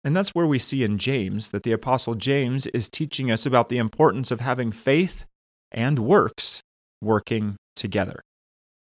And 0.02 0.16
that's 0.16 0.34
where 0.34 0.46
we 0.46 0.58
see 0.58 0.82
in 0.82 0.96
James 0.96 1.50
that 1.50 1.62
the 1.62 1.72
Apostle 1.72 2.14
James 2.14 2.66
is 2.68 2.88
teaching 2.88 3.30
us 3.30 3.44
about 3.44 3.68
the 3.68 3.78
importance 3.78 4.30
of 4.30 4.40
having 4.40 4.72
faith 4.72 5.26
and 5.70 5.98
works 5.98 6.62
working 7.02 7.56
together. 7.76 8.22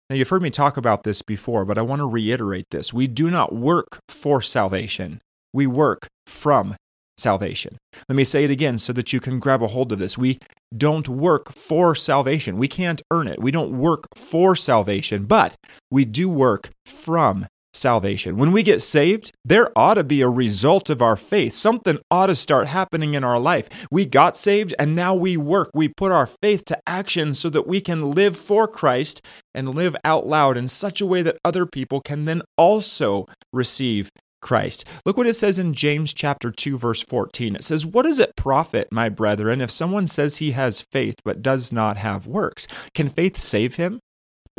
Now, 0.09 0.15
you've 0.15 0.29
heard 0.29 0.41
me 0.41 0.49
talk 0.49 0.77
about 0.77 1.03
this 1.03 1.21
before, 1.21 1.65
but 1.65 1.77
I 1.77 1.81
want 1.81 1.99
to 1.99 2.09
reiterate 2.09 2.67
this. 2.71 2.93
We 2.93 3.07
do 3.07 3.29
not 3.29 3.53
work 3.53 3.99
for 4.07 4.41
salvation, 4.41 5.19
we 5.53 5.67
work 5.67 6.07
from 6.27 6.75
salvation. 7.17 7.77
Let 8.07 8.15
me 8.15 8.23
say 8.23 8.43
it 8.43 8.51
again 8.51 8.77
so 8.77 8.93
that 8.93 9.13
you 9.13 9.19
can 9.19 9.39
grab 9.39 9.61
a 9.61 9.67
hold 9.67 9.91
of 9.91 9.99
this. 9.99 10.17
We 10.17 10.39
don't 10.75 11.07
work 11.07 11.51
for 11.53 11.95
salvation. 11.95 12.57
We 12.57 12.67
can't 12.67 13.01
earn 13.11 13.27
it. 13.27 13.41
We 13.41 13.51
don't 13.51 13.77
work 13.77 14.05
for 14.15 14.55
salvation, 14.55 15.25
but 15.25 15.55
we 15.91 16.05
do 16.05 16.29
work 16.29 16.69
from 16.85 17.47
salvation. 17.73 18.37
When 18.37 18.51
we 18.51 18.63
get 18.63 18.81
saved, 18.81 19.31
there 19.45 19.71
ought 19.77 19.95
to 19.95 20.03
be 20.03 20.21
a 20.21 20.29
result 20.29 20.89
of 20.89 21.01
our 21.01 21.15
faith. 21.15 21.53
Something 21.53 21.99
ought 22.09 22.27
to 22.27 22.35
start 22.35 22.67
happening 22.67 23.13
in 23.13 23.23
our 23.23 23.39
life. 23.39 23.69
We 23.91 24.05
got 24.05 24.35
saved 24.35 24.73
and 24.79 24.95
now 24.95 25.13
we 25.13 25.37
work. 25.37 25.69
We 25.73 25.87
put 25.87 26.11
our 26.11 26.27
faith 26.41 26.65
to 26.65 26.79
action 26.87 27.33
so 27.35 27.49
that 27.51 27.67
we 27.67 27.79
can 27.79 28.11
live 28.11 28.35
for 28.35 28.67
Christ 28.67 29.21
and 29.53 29.75
live 29.75 29.95
out 30.03 30.25
loud 30.25 30.57
in 30.57 30.67
such 30.67 30.99
a 30.99 31.05
way 31.05 31.21
that 31.21 31.37
other 31.45 31.65
people 31.65 32.01
can 32.01 32.25
then 32.25 32.41
also 32.57 33.27
receive 33.53 34.09
Christ. 34.41 34.85
Look 35.05 35.17
what 35.17 35.27
it 35.27 35.35
says 35.35 35.59
in 35.59 35.73
James 35.73 36.13
chapter 36.13 36.51
2 36.51 36.77
verse 36.77 37.01
14. 37.01 37.55
It 37.55 37.63
says, 37.63 37.85
"What 37.85 38.03
does 38.03 38.19
it 38.19 38.35
profit, 38.35 38.87
my 38.91 39.09
brethren, 39.09 39.61
if 39.61 39.71
someone 39.71 40.07
says 40.07 40.37
he 40.37 40.51
has 40.51 40.85
faith 40.91 41.15
but 41.23 41.41
does 41.41 41.71
not 41.71 41.97
have 41.97 42.27
works? 42.27 42.67
Can 42.93 43.09
faith 43.09 43.37
save 43.37 43.75
him?" 43.75 43.99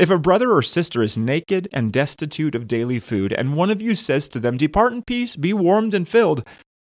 If 0.01 0.09
a 0.09 0.19
brother 0.19 0.51
or 0.51 0.63
sister 0.63 1.03
is 1.03 1.19
naked 1.19 1.69
and 1.75 1.93
destitute 1.93 2.55
of 2.55 2.67
daily 2.67 2.99
food, 2.99 3.35
and 3.35 3.55
one 3.55 3.69
of 3.69 3.83
you 3.83 3.95
says 3.95 4.31
to 4.31 4.41
them, 4.41 4.57
Depart 4.57 4.95
in 4.95 5.03
peace, 5.03 5.37
be 5.37 5.53
warmed 5.53 5.93
and 5.93 6.09
filled, 6.09 6.43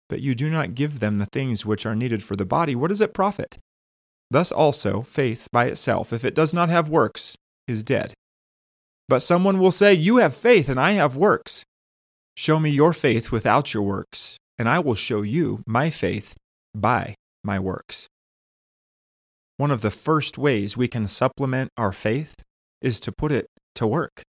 but 0.08 0.20
you 0.20 0.34
do 0.34 0.50
not 0.50 0.74
give 0.74 0.98
them 0.98 1.18
the 1.18 1.26
things 1.26 1.64
which 1.64 1.86
are 1.86 1.94
needed 1.94 2.24
for 2.24 2.34
the 2.34 2.44
body, 2.44 2.74
what 2.74 2.88
does 2.88 3.00
it 3.00 3.14
profit? 3.14 3.56
Thus 4.30 4.50
also, 4.50 5.02
faith 5.02 5.46
by 5.52 5.66
itself, 5.66 6.12
if 6.12 6.24
it 6.24 6.34
does 6.34 6.52
not 6.52 6.70
have 6.70 6.88
works, 6.88 7.36
is 7.68 7.84
dead. 7.84 8.14
But 9.08 9.20
someone 9.20 9.60
will 9.60 9.70
say, 9.70 9.94
You 9.94 10.16
have 10.16 10.34
faith, 10.34 10.68
and 10.68 10.80
I 10.80 10.92
have 10.92 11.16
works. 11.16 11.62
Show 12.36 12.58
me 12.58 12.70
your 12.70 12.92
faith 12.92 13.30
without 13.30 13.72
your 13.72 13.84
works, 13.84 14.36
and 14.58 14.68
I 14.68 14.80
will 14.80 14.96
show 14.96 15.22
you 15.22 15.62
my 15.66 15.90
faith 15.90 16.34
by 16.74 17.14
my 17.44 17.60
works. 17.60 18.08
One 19.56 19.70
of 19.70 19.82
the 19.82 19.90
first 19.92 20.36
ways 20.36 20.76
we 20.76 20.88
can 20.88 21.06
supplement 21.06 21.70
our 21.76 21.92
faith 21.92 22.34
is 22.82 22.98
to 23.00 23.12
put 23.12 23.30
it 23.30 23.46
to 23.76 23.86
work. 23.86 24.22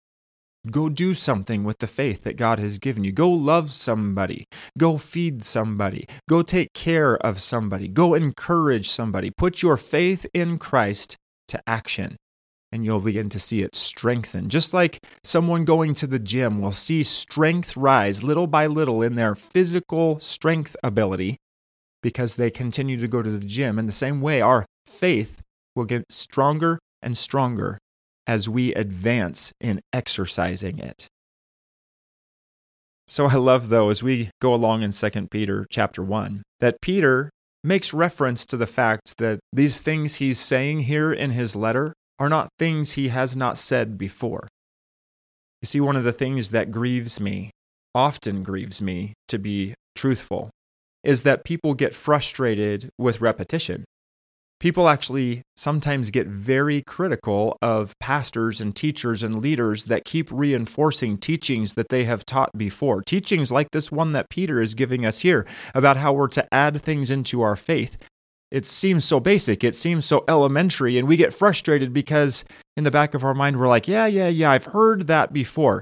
Go 0.70 0.90
do 0.90 1.14
something 1.14 1.64
with 1.64 1.80
the 1.80 1.88
faith 1.88 2.24
that 2.24 2.38
God 2.38 2.60
has 2.60 2.78
given 2.78 3.04
you. 3.04 3.12
Go 3.12 3.30
love 3.30 3.72
somebody. 3.72 4.46
Go 4.78 4.98
feed 4.98 5.44
somebody. 5.44 6.06
Go 6.30 6.42
take 6.42 6.74
care 6.74 7.16
of 7.18 7.42
somebody. 7.42 7.88
Go 7.88 8.14
encourage 8.14 8.90
somebody. 8.90 9.32
Put 9.32 9.62
your 9.62 9.78
faith 9.78 10.26
in 10.34 10.58
Christ 10.58 11.16
to 11.50 11.62
action 11.68 12.18
and 12.74 12.84
you'll 12.84 13.00
begin 13.00 13.30
to 13.30 13.40
see 13.40 13.62
it 13.62 13.76
strengthen. 13.76 14.50
Just 14.50 14.74
like 14.74 15.00
someone 15.24 15.64
going 15.64 15.94
to 15.94 16.08
the 16.08 16.18
gym 16.18 16.60
will 16.60 16.72
see 16.72 17.04
strength 17.04 17.78
rise 17.78 18.24
little 18.24 18.48
by 18.48 18.66
little 18.66 19.04
in 19.04 19.14
their 19.14 19.36
physical 19.36 20.20
strength 20.20 20.76
ability 20.84 21.38
because 22.02 22.36
they 22.36 22.50
continue 22.50 23.00
to 23.00 23.08
go 23.08 23.22
to 23.22 23.30
the 23.30 23.46
gym. 23.46 23.78
In 23.78 23.86
the 23.86 23.92
same 23.92 24.22
way, 24.22 24.42
our 24.42 24.66
faith 24.88 25.44
will 25.76 25.86
get 25.86 26.12
stronger 26.12 26.80
and 27.00 27.16
stronger 27.16 27.78
as 28.26 28.50
we 28.50 28.74
advance 28.74 29.54
in 29.62 29.80
exercising 29.94 30.80
it. 30.80 31.08
So 33.08 33.28
I 33.28 33.36
love 33.36 33.70
though 33.70 33.90
as 33.90 34.02
we 34.02 34.32
go 34.42 34.52
along 34.52 34.82
in 34.82 34.92
2 34.92 35.28
Peter 35.30 35.68
chapter 35.70 36.02
1 36.02 36.42
that 36.60 36.82
Peter 36.82 37.30
makes 37.64 37.94
reference 37.94 38.46
to 38.46 38.58
the 38.58 38.66
fact 38.66 39.18
that 39.20 39.40
these 39.52 39.82
things 39.82 40.16
he's 40.16 40.40
saying 40.40 40.80
here 40.80 41.14
in 41.14 41.32
his 41.32 41.56
letter 41.56 41.94
are 42.20 42.30
not 42.30 42.50
things 42.60 42.94
he 42.94 43.10
has 43.10 43.36
not 43.36 43.58
said 43.58 43.98
before. 43.98 44.48
You 45.62 45.68
see, 45.68 45.80
one 45.80 45.96
of 45.96 46.04
the 46.04 46.12
things 46.12 46.52
that 46.52 46.72
grieves 46.72 47.20
me, 47.20 47.52
often 47.96 48.44
grieves 48.44 48.82
me, 48.82 49.14
to 49.30 49.40
be 49.40 49.74
truthful, 49.96 50.50
is 51.04 51.24
that 51.24 51.44
people 51.44 51.74
get 51.74 51.96
frustrated 51.96 52.90
with 52.98 53.22
repetition. 53.22 53.86
People 54.60 54.88
actually 54.88 55.42
sometimes 55.58 56.10
get 56.10 56.28
very 56.28 56.84
critical 56.88 57.58
of 57.62 57.94
pastors 58.00 58.62
and 58.62 58.74
teachers 58.74 59.22
and 59.22 59.42
leaders 59.42 59.86
that 59.86 60.06
keep 60.06 60.32
reinforcing 60.32 61.18
teachings 61.18 61.74
that 61.74 61.90
they 61.90 62.06
have 62.06 62.26
taught 62.26 62.58
before. 62.58 63.02
Teachings 63.02 63.52
like 63.52 63.72
this 63.72 63.92
one 63.92 64.14
that 64.14 64.30
Peter 64.30 64.62
is 64.62 64.74
giving 64.74 65.06
us 65.06 65.20
here 65.20 65.46
about 65.76 65.98
how 65.98 66.14
we're 66.14 66.30
to 66.30 66.48
add 66.54 66.82
things 66.82 67.12
into 67.12 67.42
our 67.42 67.58
faith 67.58 67.98
it 68.54 68.68
seems 68.68 69.04
so 69.04 69.20
basic, 69.20 69.64
it 69.64 69.74
seems 69.74 70.06
so 70.06 70.24
elementary, 70.28 71.00
and 71.00 71.08
we 71.08 71.18
get 71.18 71.34
frustrated 71.34 71.92
because 71.92 72.46
in 72.78 72.84
the 72.84 72.92
back 72.92 73.16
of 73.16 73.24
our 73.24 73.34
mind, 73.34 73.60
we're 73.60 73.68
like, 73.68 73.88
yeah, 73.88 74.06
yeah, 74.06 74.28
yeah, 74.28 74.52
I've 74.52 74.66
heard 74.66 75.08
that 75.08 75.34
before. 75.34 75.82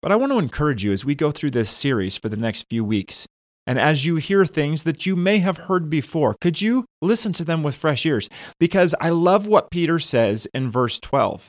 But 0.00 0.10
I 0.10 0.16
want 0.16 0.32
to 0.32 0.38
encourage 0.38 0.82
you 0.82 0.90
as 0.90 1.04
we 1.04 1.14
go 1.14 1.30
through 1.30 1.50
this 1.50 1.68
series 1.68 2.16
for 2.16 2.30
the 2.30 2.36
next 2.38 2.64
few 2.70 2.82
weeks, 2.82 3.26
and 3.66 3.78
as 3.78 4.06
you 4.06 4.16
hear 4.16 4.46
things 4.46 4.84
that 4.84 5.04
you 5.04 5.16
may 5.16 5.40
have 5.40 5.58
heard 5.58 5.90
before, 5.90 6.34
could 6.40 6.62
you 6.62 6.86
listen 7.02 7.34
to 7.34 7.44
them 7.44 7.62
with 7.62 7.74
fresh 7.74 8.06
ears? 8.06 8.30
Because 8.58 8.94
I 9.02 9.10
love 9.10 9.46
what 9.46 9.70
Peter 9.70 9.98
says 9.98 10.48
in 10.54 10.70
verse 10.70 10.98
12. 10.98 11.48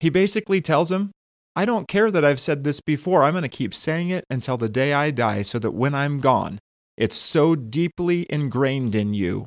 He 0.00 0.10
basically 0.10 0.60
tells 0.60 0.90
him, 0.90 1.12
I 1.54 1.64
don't 1.64 1.86
care 1.86 2.10
that 2.10 2.24
I've 2.24 2.40
said 2.40 2.64
this 2.64 2.80
before. 2.80 3.22
I'm 3.22 3.34
going 3.34 3.42
to 3.42 3.48
keep 3.48 3.72
saying 3.72 4.10
it 4.10 4.24
until 4.28 4.56
the 4.56 4.68
day 4.68 4.92
I 4.92 5.12
die 5.12 5.42
so 5.42 5.60
that 5.60 5.70
when 5.70 5.94
I'm 5.94 6.18
gone, 6.18 6.58
it's 6.96 7.14
so 7.14 7.54
deeply 7.54 8.26
ingrained 8.28 8.96
in 8.96 9.14
you 9.14 9.46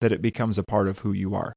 that 0.00 0.12
it 0.12 0.22
becomes 0.22 0.58
a 0.58 0.64
part 0.64 0.88
of 0.88 1.00
who 1.00 1.12
you 1.12 1.34
are. 1.34 1.52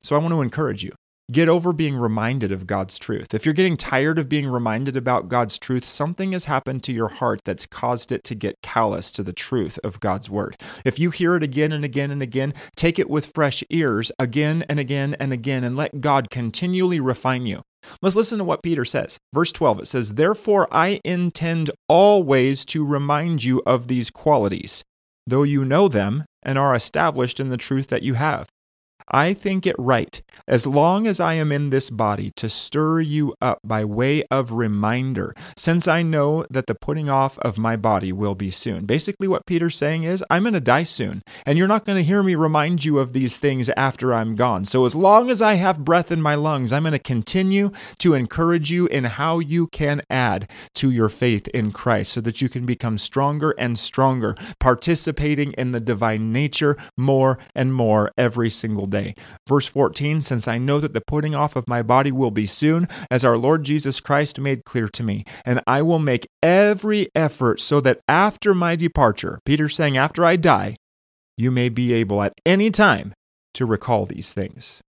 So 0.00 0.16
I 0.16 0.18
want 0.18 0.32
to 0.32 0.42
encourage 0.42 0.84
you. 0.84 0.92
Get 1.30 1.50
over 1.50 1.74
being 1.74 1.94
reminded 1.94 2.52
of 2.52 2.66
God's 2.66 2.98
truth. 2.98 3.34
If 3.34 3.44
you're 3.44 3.52
getting 3.52 3.76
tired 3.76 4.18
of 4.18 4.30
being 4.30 4.46
reminded 4.46 4.96
about 4.96 5.28
God's 5.28 5.58
truth, 5.58 5.84
something 5.84 6.32
has 6.32 6.46
happened 6.46 6.82
to 6.84 6.92
your 6.92 7.08
heart 7.08 7.42
that's 7.44 7.66
caused 7.66 8.12
it 8.12 8.24
to 8.24 8.34
get 8.34 8.56
callous 8.62 9.12
to 9.12 9.22
the 9.22 9.34
truth 9.34 9.78
of 9.84 10.00
God's 10.00 10.30
word. 10.30 10.56
If 10.86 10.98
you 10.98 11.10
hear 11.10 11.36
it 11.36 11.42
again 11.42 11.70
and 11.70 11.84
again 11.84 12.10
and 12.10 12.22
again, 12.22 12.54
take 12.76 12.98
it 12.98 13.10
with 13.10 13.32
fresh 13.34 13.62
ears 13.68 14.10
again 14.18 14.64
and 14.70 14.80
again 14.80 15.16
and 15.20 15.30
again, 15.30 15.64
and 15.64 15.76
let 15.76 16.00
God 16.00 16.30
continually 16.30 16.98
refine 16.98 17.44
you. 17.44 17.60
Let's 18.00 18.16
listen 18.16 18.38
to 18.38 18.44
what 18.44 18.62
Peter 18.62 18.86
says. 18.86 19.18
Verse 19.34 19.52
12 19.52 19.80
it 19.80 19.86
says, 19.86 20.14
Therefore 20.14 20.66
I 20.70 20.98
intend 21.04 21.70
always 21.90 22.64
to 22.66 22.86
remind 22.86 23.44
you 23.44 23.62
of 23.66 23.88
these 23.88 24.10
qualities, 24.10 24.82
though 25.28 25.42
you 25.42 25.64
know 25.64 25.88
them 25.88 26.24
and 26.42 26.58
are 26.58 26.74
established 26.74 27.38
in 27.40 27.48
the 27.48 27.56
truth 27.56 27.88
that 27.88 28.02
you 28.02 28.14
have. 28.14 28.48
I 29.10 29.32
think 29.32 29.66
it 29.66 29.76
right, 29.78 30.20
as 30.46 30.66
long 30.66 31.06
as 31.06 31.18
I 31.18 31.34
am 31.34 31.50
in 31.50 31.70
this 31.70 31.88
body, 31.88 32.30
to 32.32 32.48
stir 32.48 33.00
you 33.00 33.34
up 33.40 33.60
by 33.64 33.84
way 33.84 34.22
of 34.24 34.52
reminder, 34.52 35.34
since 35.56 35.88
I 35.88 36.02
know 36.02 36.44
that 36.50 36.66
the 36.66 36.74
putting 36.74 37.08
off 37.08 37.38
of 37.38 37.56
my 37.56 37.76
body 37.76 38.12
will 38.12 38.34
be 38.34 38.50
soon. 38.50 38.84
Basically, 38.84 39.26
what 39.26 39.46
Peter's 39.46 39.76
saying 39.76 40.04
is, 40.04 40.22
I'm 40.28 40.42
going 40.42 40.52
to 40.52 40.60
die 40.60 40.82
soon, 40.82 41.22
and 41.46 41.56
you're 41.56 41.66
not 41.66 41.86
going 41.86 41.96
to 41.96 42.04
hear 42.04 42.22
me 42.22 42.34
remind 42.34 42.84
you 42.84 42.98
of 42.98 43.14
these 43.14 43.38
things 43.38 43.70
after 43.70 44.12
I'm 44.12 44.36
gone. 44.36 44.66
So, 44.66 44.84
as 44.84 44.94
long 44.94 45.30
as 45.30 45.40
I 45.40 45.54
have 45.54 45.84
breath 45.84 46.12
in 46.12 46.20
my 46.20 46.34
lungs, 46.34 46.72
I'm 46.72 46.82
going 46.82 46.92
to 46.92 46.98
continue 46.98 47.70
to 48.00 48.12
encourage 48.12 48.70
you 48.70 48.86
in 48.88 49.04
how 49.04 49.38
you 49.38 49.68
can 49.68 50.02
add 50.10 50.50
to 50.74 50.90
your 50.90 51.08
faith 51.08 51.48
in 51.48 51.72
Christ 51.72 52.12
so 52.12 52.20
that 52.20 52.42
you 52.42 52.50
can 52.50 52.66
become 52.66 52.98
stronger 52.98 53.54
and 53.58 53.78
stronger, 53.78 54.36
participating 54.58 55.52
in 55.52 55.72
the 55.72 55.80
divine 55.80 56.30
nature 56.30 56.76
more 56.96 57.38
and 57.54 57.72
more 57.72 58.12
every 58.18 58.50
single 58.50 58.86
day 58.86 58.97
Verse 59.48 59.66
14 59.66 60.20
Since 60.20 60.48
I 60.48 60.58
know 60.58 60.80
that 60.80 60.94
the 60.94 61.00
putting 61.00 61.34
off 61.34 61.56
of 61.56 61.68
my 61.68 61.82
body 61.82 62.12
will 62.12 62.30
be 62.30 62.46
soon, 62.46 62.86
as 63.10 63.24
our 63.24 63.36
Lord 63.36 63.64
Jesus 63.64 64.00
Christ 64.00 64.38
made 64.38 64.64
clear 64.64 64.88
to 64.88 65.02
me, 65.02 65.24
and 65.44 65.60
I 65.66 65.82
will 65.82 65.98
make 65.98 66.28
every 66.42 67.08
effort 67.14 67.60
so 67.60 67.80
that 67.80 68.00
after 68.08 68.54
my 68.54 68.76
departure, 68.76 69.40
Peter 69.44 69.68
saying, 69.68 69.96
after 69.96 70.24
I 70.24 70.36
die, 70.36 70.76
you 71.36 71.50
may 71.50 71.68
be 71.68 71.92
able 71.92 72.22
at 72.22 72.34
any 72.44 72.70
time 72.70 73.14
to 73.54 73.64
recall 73.64 74.06
these 74.06 74.32
things. 74.32 74.82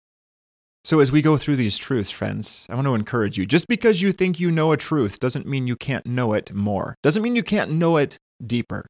So, 0.85 1.01
as 1.01 1.13
we 1.13 1.21
go 1.21 1.37
through 1.37 1.57
these 1.57 1.77
truths, 1.77 2.11
friends, 2.11 2.67
I 2.71 2.75
want 2.75 2.87
to 2.87 2.95
encourage 2.95 3.37
you. 3.37 3.45
Just 3.45 3.69
because 3.69 4.01
you 4.01 4.13
think 4.13 4.41
you 4.41 4.51
know 4.51 4.73
a 4.73 4.77
truth 4.77 5.19
doesn't 5.19 5.47
mean 5.47 5.67
you 5.67 5.77
can't 5.77 6.07
know 6.07 6.33
it 6.33 6.53
more, 6.55 6.95
doesn't 7.03 7.23
mean 7.23 7.37
you 7.37 7.43
can't 7.43 7.73
know 7.73 7.99
it 7.99 8.17
deeper. 8.45 8.87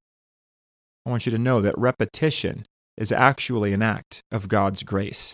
I 1.05 1.11
want 1.11 1.27
you 1.27 1.33
to 1.33 1.39
know 1.39 1.61
that 1.61 1.77
repetition 1.77 2.67
is 2.99 3.13
actually 3.13 3.73
an 3.73 3.83
act 3.83 4.23
of 4.31 4.49
God's 4.49 4.83
grace. 4.83 5.33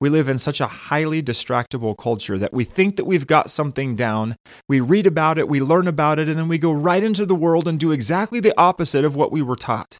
We 0.00 0.08
live 0.08 0.28
in 0.28 0.38
such 0.38 0.62
a 0.62 0.66
highly 0.66 1.22
distractible 1.22 1.96
culture 1.98 2.38
that 2.38 2.54
we 2.54 2.64
think 2.64 2.96
that 2.96 3.04
we've 3.04 3.26
got 3.26 3.50
something 3.50 3.96
down. 3.96 4.36
We 4.66 4.80
read 4.80 5.06
about 5.06 5.38
it, 5.38 5.48
we 5.48 5.60
learn 5.60 5.86
about 5.86 6.18
it, 6.18 6.28
and 6.28 6.38
then 6.38 6.48
we 6.48 6.56
go 6.56 6.72
right 6.72 7.04
into 7.04 7.26
the 7.26 7.34
world 7.34 7.68
and 7.68 7.78
do 7.78 7.92
exactly 7.92 8.40
the 8.40 8.58
opposite 8.58 9.04
of 9.04 9.14
what 9.14 9.30
we 9.30 9.42
were 9.42 9.56
taught. 9.56 9.98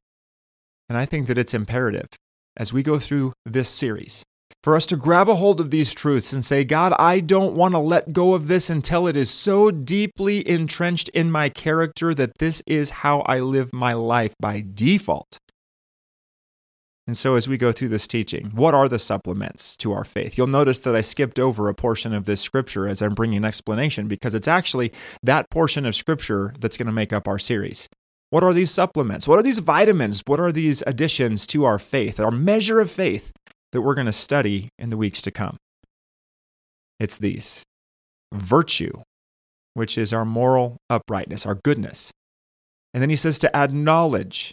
And 0.88 0.96
I 0.96 1.04
think 1.04 1.26
that 1.26 1.36
it's 1.36 1.52
imperative 1.52 2.08
as 2.56 2.72
we 2.72 2.82
go 2.82 2.98
through 2.98 3.34
this 3.44 3.68
series 3.68 4.24
for 4.62 4.76
us 4.76 4.86
to 4.86 4.96
grab 4.96 5.28
a 5.28 5.36
hold 5.36 5.60
of 5.60 5.70
these 5.70 5.94
truths 5.94 6.32
and 6.32 6.44
say, 6.44 6.64
God, 6.64 6.92
I 6.98 7.20
don't 7.20 7.54
want 7.54 7.72
to 7.74 7.78
let 7.78 8.12
go 8.12 8.34
of 8.34 8.46
this 8.46 8.68
until 8.68 9.06
it 9.06 9.16
is 9.16 9.30
so 9.30 9.70
deeply 9.70 10.46
entrenched 10.46 11.08
in 11.10 11.30
my 11.30 11.48
character 11.48 12.12
that 12.14 12.38
this 12.38 12.62
is 12.66 12.90
how 12.90 13.20
I 13.20 13.40
live 13.40 13.72
my 13.72 13.92
life 13.94 14.34
by 14.40 14.64
default. 14.74 15.38
And 17.10 17.18
so, 17.18 17.34
as 17.34 17.48
we 17.48 17.56
go 17.56 17.72
through 17.72 17.88
this 17.88 18.06
teaching, 18.06 18.52
what 18.54 18.72
are 18.72 18.88
the 18.88 18.96
supplements 18.96 19.76
to 19.78 19.90
our 19.90 20.04
faith? 20.04 20.38
You'll 20.38 20.46
notice 20.46 20.78
that 20.78 20.94
I 20.94 21.00
skipped 21.00 21.40
over 21.40 21.68
a 21.68 21.74
portion 21.74 22.14
of 22.14 22.24
this 22.24 22.40
scripture 22.40 22.86
as 22.86 23.02
I'm 23.02 23.14
bringing 23.14 23.38
an 23.38 23.44
explanation 23.44 24.06
because 24.06 24.32
it's 24.32 24.46
actually 24.46 24.92
that 25.24 25.50
portion 25.50 25.84
of 25.86 25.96
scripture 25.96 26.54
that's 26.60 26.76
going 26.76 26.86
to 26.86 26.92
make 26.92 27.12
up 27.12 27.26
our 27.26 27.40
series. 27.40 27.88
What 28.28 28.44
are 28.44 28.52
these 28.52 28.70
supplements? 28.70 29.26
What 29.26 29.40
are 29.40 29.42
these 29.42 29.58
vitamins? 29.58 30.22
What 30.26 30.38
are 30.38 30.52
these 30.52 30.84
additions 30.86 31.48
to 31.48 31.64
our 31.64 31.80
faith, 31.80 32.20
our 32.20 32.30
measure 32.30 32.78
of 32.78 32.92
faith 32.92 33.32
that 33.72 33.82
we're 33.82 33.96
going 33.96 34.06
to 34.06 34.12
study 34.12 34.68
in 34.78 34.90
the 34.90 34.96
weeks 34.96 35.20
to 35.22 35.32
come? 35.32 35.56
It's 37.00 37.18
these 37.18 37.64
virtue, 38.32 39.02
which 39.74 39.98
is 39.98 40.12
our 40.12 40.24
moral 40.24 40.76
uprightness, 40.88 41.44
our 41.44 41.56
goodness. 41.56 42.12
And 42.94 43.02
then 43.02 43.10
he 43.10 43.16
says 43.16 43.40
to 43.40 43.56
add 43.56 43.74
knowledge, 43.74 44.52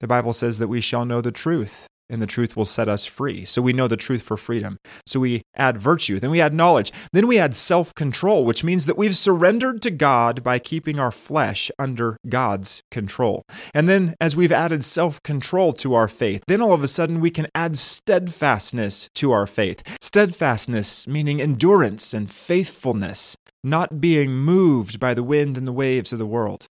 the 0.00 0.06
Bible 0.06 0.32
says 0.32 0.58
that 0.58 0.68
we 0.68 0.80
shall 0.80 1.04
know 1.04 1.20
the 1.20 1.32
truth, 1.32 1.86
and 2.08 2.20
the 2.22 2.26
truth 2.26 2.56
will 2.56 2.64
set 2.64 2.88
us 2.88 3.04
free. 3.04 3.44
So 3.44 3.62
we 3.62 3.72
know 3.72 3.88
the 3.88 3.96
truth 3.96 4.22
for 4.22 4.36
freedom. 4.36 4.78
So 5.06 5.20
we 5.20 5.42
add 5.56 5.78
virtue, 5.78 6.20
then 6.20 6.30
we 6.30 6.40
add 6.40 6.54
knowledge, 6.54 6.92
then 7.12 7.26
we 7.26 7.38
add 7.38 7.54
self 7.54 7.94
control, 7.94 8.44
which 8.44 8.62
means 8.62 8.86
that 8.86 8.98
we've 8.98 9.16
surrendered 9.16 9.82
to 9.82 9.90
God 9.90 10.42
by 10.42 10.58
keeping 10.58 10.98
our 10.98 11.10
flesh 11.10 11.70
under 11.78 12.16
God's 12.28 12.82
control. 12.90 13.42
And 13.74 13.88
then, 13.88 14.14
as 14.20 14.36
we've 14.36 14.52
added 14.52 14.84
self 14.84 15.22
control 15.22 15.72
to 15.74 15.94
our 15.94 16.08
faith, 16.08 16.42
then 16.46 16.60
all 16.60 16.72
of 16.72 16.82
a 16.82 16.88
sudden 16.88 17.20
we 17.20 17.30
can 17.30 17.46
add 17.54 17.78
steadfastness 17.78 19.08
to 19.14 19.32
our 19.32 19.46
faith. 19.46 19.82
Steadfastness 20.00 21.06
meaning 21.06 21.40
endurance 21.40 22.12
and 22.14 22.30
faithfulness, 22.30 23.36
not 23.64 24.00
being 24.00 24.32
moved 24.32 25.00
by 25.00 25.14
the 25.14 25.24
wind 25.24 25.56
and 25.56 25.66
the 25.66 25.72
waves 25.72 26.12
of 26.12 26.18
the 26.18 26.26
world. 26.26 26.66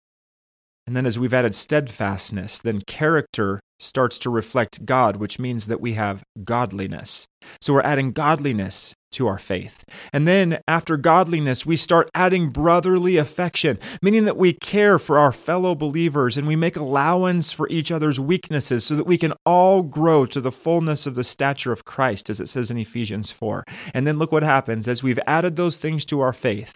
And 0.92 0.96
then 0.98 1.06
as 1.06 1.18
we've 1.18 1.34
added 1.34 1.56
steadfastness, 1.56 2.60
then 2.60 2.82
character 2.82 3.62
starts 3.80 4.20
to 4.20 4.30
reflect 4.30 4.86
God, 4.86 5.16
which 5.16 5.40
means 5.40 5.68
that 5.68 5.80
we 5.80 5.94
have 5.94 6.22
godliness. 6.44 7.28
So 7.62 7.72
we're 7.72 7.82
adding 7.84 8.12
godliness 8.12 8.94
to 9.14 9.26
our 9.26 9.40
faith. 9.40 9.86
And 10.12 10.28
then 10.28 10.60
after 10.68 10.98
godliness, 10.98 11.66
we 11.66 11.78
start 11.78 12.12
adding 12.14 12.50
brotherly 12.50 13.16
affection, 13.16 13.80
meaning 14.02 14.26
that 14.26 14.36
we 14.36 14.52
care 14.52 15.00
for 15.00 15.18
our 15.18 15.32
fellow 15.32 15.76
believers 15.76 16.38
and 16.38 16.46
we 16.46 16.58
make 16.58 16.76
allowance 16.76 17.54
for 17.54 17.70
each 17.70 17.90
other's 17.90 18.20
weaknesses 18.20 18.84
so 18.84 18.98
that 18.98 19.08
we 19.08 19.18
can 19.18 19.32
all 19.46 19.84
grow 19.84 20.26
to 20.26 20.42
the 20.42 20.52
fullness 20.52 21.08
of 21.08 21.16
the 21.16 21.24
stature 21.24 21.72
of 21.72 21.86
Christ, 21.86 22.30
as 22.30 22.42
it 22.42 22.50
says 22.50 22.70
in 22.70 22.78
Ephesians 22.78 23.32
4. 23.32 23.64
And 23.94 24.06
then 24.06 24.20
look 24.20 24.34
what 24.34 24.44
happens 24.44 24.90
as 24.90 25.02
we've 25.02 25.20
added 25.26 25.56
those 25.56 25.78
things 25.78 26.04
to 26.08 26.20
our 26.20 26.34
faith, 26.34 26.76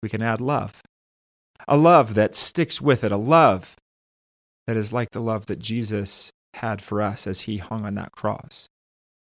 we 0.00 0.08
can 0.08 0.22
add 0.22 0.40
love 0.40 0.80
a 1.68 1.76
love 1.76 2.14
that 2.14 2.34
sticks 2.34 2.80
with 2.80 3.04
it, 3.04 3.12
a 3.12 3.16
love 3.16 3.76
that 4.66 4.76
is 4.76 4.92
like 4.92 5.10
the 5.10 5.20
love 5.20 5.46
that 5.46 5.58
Jesus 5.58 6.30
had 6.54 6.82
for 6.82 7.00
us 7.00 7.26
as 7.26 7.42
he 7.42 7.58
hung 7.58 7.84
on 7.84 7.94
that 7.94 8.12
cross. 8.12 8.68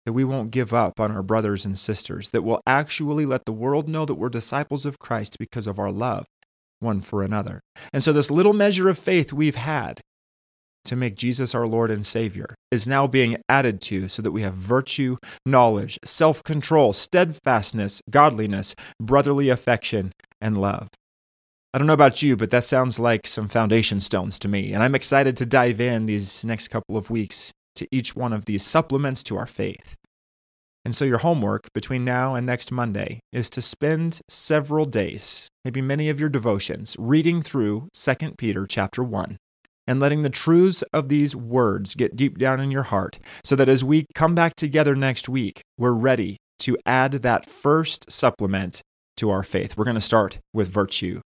That 0.05 0.13
we 0.13 0.23
won't 0.23 0.51
give 0.51 0.73
up 0.73 0.99
on 0.99 1.11
our 1.11 1.21
brothers 1.21 1.65
and 1.65 1.77
sisters, 1.77 2.29
that 2.29 2.43
we'll 2.43 2.61
actually 2.65 3.25
let 3.25 3.45
the 3.45 3.51
world 3.51 3.89
know 3.89 4.05
that 4.05 4.15
we're 4.15 4.29
disciples 4.29 4.85
of 4.85 4.97
Christ 4.99 5.35
because 5.37 5.67
of 5.67 5.77
our 5.77 5.91
love 5.91 6.25
one 6.79 7.01
for 7.01 7.23
another. 7.23 7.61
And 7.93 8.01
so, 8.01 8.13
this 8.13 8.31
little 8.31 8.53
measure 8.53 8.89
of 8.89 8.97
faith 8.97 9.33
we've 9.33 9.55
had 9.55 10.01
to 10.85 10.95
make 10.95 11.15
Jesus 11.15 11.53
our 11.53 11.67
Lord 11.67 11.91
and 11.91 12.05
Savior 12.05 12.55
is 12.71 12.87
now 12.87 13.05
being 13.05 13.37
added 13.49 13.81
to 13.81 14.07
so 14.07 14.21
that 14.21 14.31
we 14.31 14.41
have 14.41 14.53
virtue, 14.53 15.17
knowledge, 15.45 15.99
self 16.03 16.43
control, 16.43 16.93
steadfastness, 16.93 18.01
godliness, 18.09 18.75
brotherly 19.01 19.49
affection, 19.49 20.11
and 20.41 20.59
love. 20.59 20.87
I 21.71 21.77
don't 21.77 21.85
know 21.85 21.93
about 21.93 22.23
you, 22.23 22.35
but 22.35 22.49
that 22.49 22.63
sounds 22.63 22.97
like 22.97 23.27
some 23.27 23.47
foundation 23.47 23.99
stones 23.99 24.39
to 24.39 24.47
me. 24.47 24.73
And 24.73 24.81
I'm 24.81 24.95
excited 24.95 25.37
to 25.37 25.45
dive 25.45 25.79
in 25.79 26.07
these 26.07 26.43
next 26.43 26.69
couple 26.69 26.97
of 26.97 27.11
weeks 27.11 27.51
to 27.75 27.87
each 27.91 28.15
one 28.15 28.33
of 28.33 28.45
these 28.45 28.65
supplements 28.65 29.23
to 29.25 29.37
our 29.37 29.45
faith. 29.45 29.95
And 30.83 30.95
so, 30.95 31.05
your 31.05 31.19
homework 31.19 31.71
between 31.73 32.03
now 32.03 32.33
and 32.33 32.45
next 32.45 32.71
Monday 32.71 33.19
is 33.31 33.51
to 33.51 33.61
spend 33.61 34.21
several 34.27 34.85
days, 34.85 35.47
maybe 35.63 35.81
many 35.81 36.09
of 36.09 36.19
your 36.19 36.29
devotions, 36.29 36.95
reading 36.97 37.41
through 37.43 37.89
2 37.93 38.15
Peter 38.37 38.65
chapter 38.65 39.03
1 39.03 39.37
and 39.85 39.99
letting 39.99 40.23
the 40.23 40.29
truths 40.29 40.83
of 40.93 41.09
these 41.09 41.35
words 41.35 41.93
get 41.93 42.15
deep 42.15 42.37
down 42.39 42.59
in 42.59 42.71
your 42.71 42.83
heart 42.83 43.19
so 43.43 43.55
that 43.55 43.69
as 43.69 43.83
we 43.83 44.05
come 44.15 44.33
back 44.33 44.55
together 44.55 44.95
next 44.95 45.29
week, 45.29 45.61
we're 45.77 45.93
ready 45.93 46.37
to 46.59 46.77
add 46.85 47.11
that 47.11 47.47
first 47.47 48.09
supplement 48.09 48.81
to 49.17 49.29
our 49.29 49.43
faith. 49.43 49.77
We're 49.77 49.85
going 49.85 49.95
to 49.95 50.01
start 50.01 50.39
with 50.53 50.71
virtue. 50.71 51.21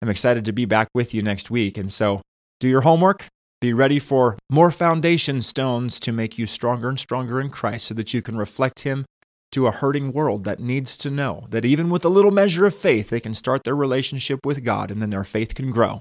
I'm 0.00 0.08
excited 0.08 0.44
to 0.44 0.52
be 0.52 0.64
back 0.64 0.88
with 0.94 1.12
you 1.12 1.22
next 1.22 1.50
week. 1.50 1.76
And 1.76 1.92
so, 1.92 2.22
do 2.60 2.68
your 2.68 2.82
homework, 2.82 3.26
be 3.60 3.72
ready 3.72 3.98
for 3.98 4.36
more 4.50 4.70
foundation 4.70 5.40
stones 5.40 5.98
to 6.00 6.12
make 6.12 6.38
you 6.38 6.46
stronger 6.46 6.88
and 6.88 6.98
stronger 6.98 7.40
in 7.40 7.50
Christ 7.50 7.88
so 7.88 7.94
that 7.94 8.14
you 8.14 8.22
can 8.22 8.36
reflect 8.36 8.80
Him 8.80 9.04
to 9.52 9.66
a 9.66 9.72
hurting 9.72 10.12
world 10.12 10.44
that 10.44 10.60
needs 10.60 10.96
to 10.98 11.10
know 11.10 11.46
that 11.50 11.64
even 11.64 11.90
with 11.90 12.04
a 12.04 12.08
little 12.08 12.30
measure 12.30 12.66
of 12.66 12.74
faith, 12.74 13.08
they 13.08 13.20
can 13.20 13.34
start 13.34 13.64
their 13.64 13.76
relationship 13.76 14.44
with 14.44 14.64
God 14.64 14.90
and 14.90 15.00
then 15.00 15.10
their 15.10 15.24
faith 15.24 15.54
can 15.54 15.70
grow 15.70 16.00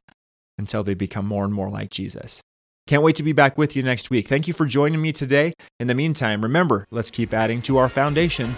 until 0.58 0.84
they 0.84 0.94
become 0.94 1.26
more 1.26 1.46
and 1.46 1.54
more 1.54 1.70
like 1.70 1.90
Jesus. 1.90 2.42
Can't 2.88 3.04
wait 3.04 3.16
to 3.18 3.24
be 3.24 3.34
back 3.34 3.58
with 3.58 3.76
you 3.76 3.84
next 3.84 4.10
week. 4.10 4.28
Thank 4.28 4.48
you 4.48 4.54
for 4.54 4.66
joining 4.66 5.02
me 5.02 5.12
today. 5.12 5.54
In 5.80 5.88
the 5.88 5.96
meantime, 5.96 6.42
remember, 6.42 6.88
let's 6.90 7.12
keep 7.12 7.34
adding 7.34 7.62
to 7.64 7.78
our 7.78 7.90
foundation, 7.90 8.50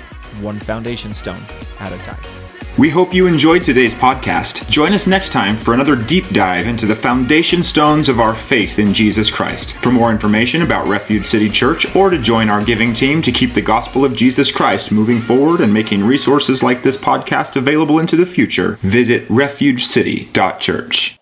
one 0.42 0.60
foundation 0.60 1.14
stone 1.14 1.44
at 1.80 1.92
a 1.92 1.98
time. 2.04 2.49
We 2.80 2.90
hope 2.90 3.14
you 3.14 3.28
enjoyed 3.28 3.66
today's 3.66 3.94
podcast. 3.94 4.70
Join 4.70 4.94
us 4.94 5.06
next 5.06 5.34
time 5.34 5.58
for 5.58 5.74
another 5.74 5.98
deep 5.98 6.30
dive 6.30 6.66
into 6.66 6.86
the 6.86 6.96
foundation 6.96 7.62
stones 7.62 8.08
of 8.08 8.22
our 8.22 8.34
faith 8.34 8.80
in 8.80 8.94
Jesus 8.94 9.30
Christ. 9.30 9.74
For 9.80 9.92
more 9.92 10.12
information 10.12 10.62
about 10.62 10.88
Refuge 10.88 11.26
City 11.26 11.50
Church 11.50 11.94
or 11.94 12.10
to 12.10 12.18
join 12.18 12.48
our 12.48 12.64
giving 12.64 12.94
team 12.94 13.22
to 13.24 13.34
keep 13.34 13.54
the 13.54 13.62
gospel 13.62 14.06
of 14.06 14.16
Jesus 14.16 14.50
Christ 14.50 14.94
moving 14.94 15.20
forward 15.20 15.60
and 15.60 15.74
making 15.74 16.06
resources 16.06 16.64
like 16.64 16.82
this 16.82 16.96
podcast 16.96 17.58
available 17.58 18.00
into 18.00 18.16
the 18.16 18.26
future, 18.26 18.78
visit 18.82 19.30
refugecity.church. 19.30 21.19